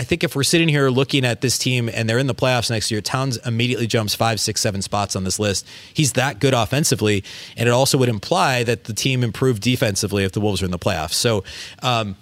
I 0.00 0.02
think 0.02 0.24
if 0.24 0.34
we're 0.34 0.44
sitting 0.44 0.70
here 0.70 0.88
looking 0.88 1.26
at 1.26 1.42
this 1.42 1.58
team 1.58 1.90
and 1.92 2.08
they're 2.08 2.16
in 2.16 2.26
the 2.26 2.34
playoffs 2.34 2.70
next 2.70 2.90
year, 2.90 3.02
Towns 3.02 3.36
immediately 3.44 3.86
jumps 3.86 4.14
five, 4.14 4.40
six, 4.40 4.62
seven 4.62 4.80
spots 4.80 5.14
on 5.14 5.24
this 5.24 5.38
list. 5.38 5.66
He's 5.92 6.14
that 6.14 6.38
good 6.38 6.54
offensively, 6.54 7.22
and 7.54 7.68
it 7.68 7.72
also 7.72 7.98
would 7.98 8.08
imply 8.08 8.62
that 8.64 8.84
the 8.84 8.94
team 8.94 9.22
improved 9.22 9.60
defensively 9.60 10.24
if 10.24 10.32
the 10.32 10.40
Wolves 10.40 10.62
are 10.62 10.64
in 10.64 10.70
the 10.70 10.78
playoffs. 10.78 11.12
So, 11.12 11.44
um, 11.82 12.16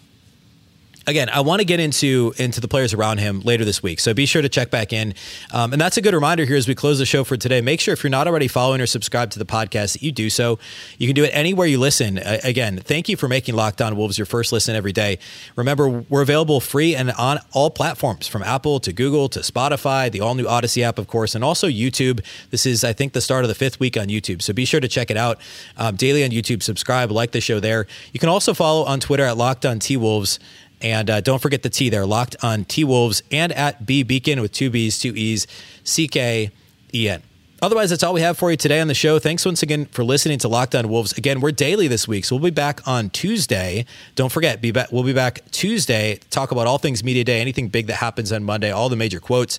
again, 1.09 1.29
I 1.31 1.41
want 1.41 1.61
to 1.61 1.65
get 1.65 1.81
into 1.81 2.33
into 2.37 2.61
the 2.61 2.69
players 2.69 2.95
around 2.95 3.19
him 3.19 3.41
later 3.41 3.65
this 3.65 3.83
week. 3.83 3.99
So 3.99 4.15
be 4.15 4.27
sure 4.27 4.43
to 4.43 4.49
check 4.49 4.71
back 4.71 4.93
in. 4.93 5.15
Um, 5.53 5.73
and 5.73 5.81
that's 5.81 5.97
a 5.97 6.03
good 6.03 6.15
reminder 6.15 6.45
here 6.45 6.57
as 6.57 6.69
we 6.69 6.75
close 6.75 6.99
the 6.99 7.07
show 7.07 7.25
for 7.25 7.37
today. 7.37 7.61
Make 7.61 7.81
sure 7.81 7.95
if 7.95 8.03
you're 8.03 8.11
not 8.11 8.29
already 8.29 8.49
following 8.49 8.81
or 8.81 8.87
subscribed 8.87 9.33
to 9.33 9.39
the 9.39 9.47
podcast 9.47 9.95
that 9.95 10.03
you 10.03 10.13
do 10.13 10.31
so. 10.31 10.59
You 10.99 11.09
can 11.09 11.15
do 11.15 11.25
it 11.25 11.31
anywhere 11.33 11.67
you 11.67 11.79
listen. 11.79 12.19
Uh, 12.19 12.39
again, 12.45 12.77
thank 12.79 13.09
you 13.09 13.17
for 13.17 13.29
making 13.29 13.55
Locked 13.55 13.81
On 13.81 13.97
Wolves 13.97 14.19
your 14.19 14.27
first 14.27 14.53
listen 14.53 14.77
every 14.77 14.93
day. 14.93 15.19
Remember, 15.57 15.89
we're 15.89 16.23
available 16.23 16.61
free 16.61 16.95
and 16.95 17.11
on 17.13 17.39
all 17.53 17.71
platforms 17.71 18.29
from 18.29 18.43
Apple 18.43 18.79
to 18.81 18.93
Google 18.93 19.29
to 19.31 19.41
Spotify, 19.41 20.13
the 20.13 20.21
all 20.21 20.35
new 20.35 20.47
Odyssey 20.47 20.85
app, 20.85 20.99
of 20.99 21.09
course, 21.09 21.35
and 21.35 21.43
also 21.43 21.67
YouTube. 21.67 22.25
This 22.51 22.67
is, 22.67 22.85
I 22.85 22.93
think, 22.93 23.15
the 23.15 23.21
start 23.21 23.45
of 23.45 23.49
the 23.49 23.55
fifth 23.55 23.81
week 23.81 23.97
on 23.97 24.09
YouTube. 24.09 24.43
So 24.43 24.53
be 24.53 24.65
sure 24.65 24.81
to 24.81 24.89
check 24.89 25.11
it 25.11 25.17
out 25.17 25.41
um, 25.77 25.97
daily 25.97 26.23
on 26.25 26.31
YouTube. 26.31 26.63
Subscribe, 26.63 27.11
like 27.11 27.33
the 27.33 27.41
show 27.41 27.61
there. 27.61 27.87
You 28.13 28.21
can 28.21 28.29
also 28.29 28.53
follow 28.55 28.85
on 28.85 29.01
Twitter 29.01 29.25
at 29.25 29.37
Locked 29.37 29.65
On 29.65 29.79
T 29.79 29.97
Wolves. 29.97 30.39
And 30.81 31.11
uh, 31.11 31.21
don't 31.21 31.41
forget 31.41 31.63
the 31.63 31.71
T 31.71 31.89
there, 31.89 32.07
locked 32.07 32.37
on 32.43 32.65
T 32.65 32.85
Wolves 32.85 33.23
and 33.33 33.53
at 33.53 33.85
B 33.85 34.05
Beecken 34.05 34.41
with 34.41 34.53
two 34.53 34.71
B's, 34.71 34.99
two 34.99 35.13
E's, 35.15 35.47
C 35.83 36.07
K 36.07 36.51
E 36.95 37.09
N. 37.09 37.23
Otherwise, 37.61 37.91
that's 37.91 38.05
all 38.05 38.15
we 38.15 38.21
have 38.21 38.39
for 38.39 38.53
you 38.53 38.57
today 38.57 38.81
on 38.81 38.87
the 38.87 38.95
show. 38.95 39.19
Thanks 39.19 39.45
once 39.45 39.65
again 39.65 39.87
for 39.87 40.05
listening 40.05 40.39
to 40.39 40.49
Locked 40.49 40.77
On 40.77 40.89
Wolves. 40.89 41.13
Again, 41.19 41.41
we're 41.41 41.51
daily 41.51 41.89
this 41.89 42.07
week, 42.07 42.25
so 42.25 42.37
we'll 42.37 42.45
be 42.45 42.55
back 42.55 42.87
on 42.87 43.11
Tuesday. 43.11 43.85
Don't 44.15 44.31
forget, 44.31 44.61
be 44.61 44.71
back, 44.71 44.93
we'll 44.93 45.03
be 45.03 45.13
back 45.13 45.43
Tuesday 45.51 46.21
talk 46.31 46.53
about 46.53 46.69
all 46.69 46.79
things 46.79 47.03
media 47.03 47.25
day, 47.25 47.41
anything 47.41 47.67
big 47.69 47.89
that 47.89 47.97
happens 47.97 48.31
on 48.31 48.45
Monday, 48.45 48.71
all 48.71 48.89
the 48.89 48.95
major 48.95 49.19
quotes, 49.19 49.59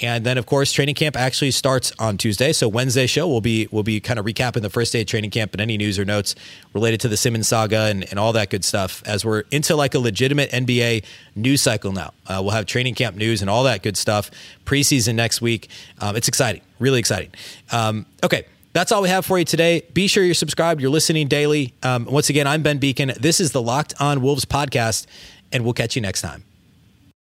and 0.00 0.24
then 0.24 0.38
of 0.38 0.46
course 0.46 0.70
training 0.70 0.94
camp 0.94 1.16
actually 1.16 1.50
starts 1.50 1.92
on 1.98 2.16
Tuesday. 2.16 2.52
So 2.52 2.68
Wednesday 2.68 3.08
show 3.08 3.26
we'll 3.26 3.40
be 3.40 3.66
we'll 3.72 3.82
be 3.82 3.98
kind 3.98 4.20
of 4.20 4.24
recapping 4.24 4.62
the 4.62 4.70
first 4.70 4.92
day 4.92 5.00
of 5.00 5.08
training 5.08 5.30
camp 5.30 5.52
and 5.52 5.60
any 5.60 5.76
news 5.76 5.98
or 5.98 6.04
notes 6.04 6.36
related 6.72 7.00
to 7.00 7.08
the 7.08 7.16
Simmons 7.16 7.48
saga 7.48 7.86
and, 7.86 8.08
and 8.10 8.18
all 8.20 8.32
that 8.32 8.50
good 8.50 8.64
stuff. 8.64 9.02
As 9.04 9.24
we're 9.24 9.42
into 9.50 9.74
like 9.74 9.94
a 9.94 9.98
legitimate 9.98 10.50
NBA 10.52 11.04
news 11.34 11.62
cycle 11.62 11.90
now, 11.90 12.12
uh, 12.28 12.38
we'll 12.40 12.52
have 12.52 12.66
training 12.66 12.94
camp 12.94 13.16
news 13.16 13.40
and 13.40 13.50
all 13.50 13.64
that 13.64 13.82
good 13.82 13.96
stuff. 13.96 14.30
Preseason 14.64 15.16
next 15.16 15.40
week. 15.40 15.68
Um, 16.00 16.14
it's 16.14 16.28
exciting 16.28 16.62
really 16.80 16.98
exciting. 16.98 17.30
Um, 17.70 18.06
okay. 18.24 18.44
That's 18.72 18.92
all 18.92 19.02
we 19.02 19.08
have 19.08 19.26
for 19.26 19.36
you 19.36 19.44
today. 19.44 19.82
Be 19.92 20.06
sure 20.06 20.22
you're 20.22 20.32
subscribed. 20.34 20.80
You're 20.80 20.90
listening 20.90 21.26
daily. 21.26 21.74
Um, 21.82 22.04
once 22.04 22.30
again, 22.30 22.46
I'm 22.46 22.62
Ben 22.62 22.78
Beecken. 22.78 23.14
This 23.16 23.40
is 23.40 23.50
the 23.50 23.60
Locked 23.60 23.94
On 23.98 24.22
Wolves 24.22 24.44
podcast, 24.44 25.06
and 25.50 25.64
we'll 25.64 25.74
catch 25.74 25.96
you 25.96 26.02
next 26.02 26.22
time. 26.22 26.44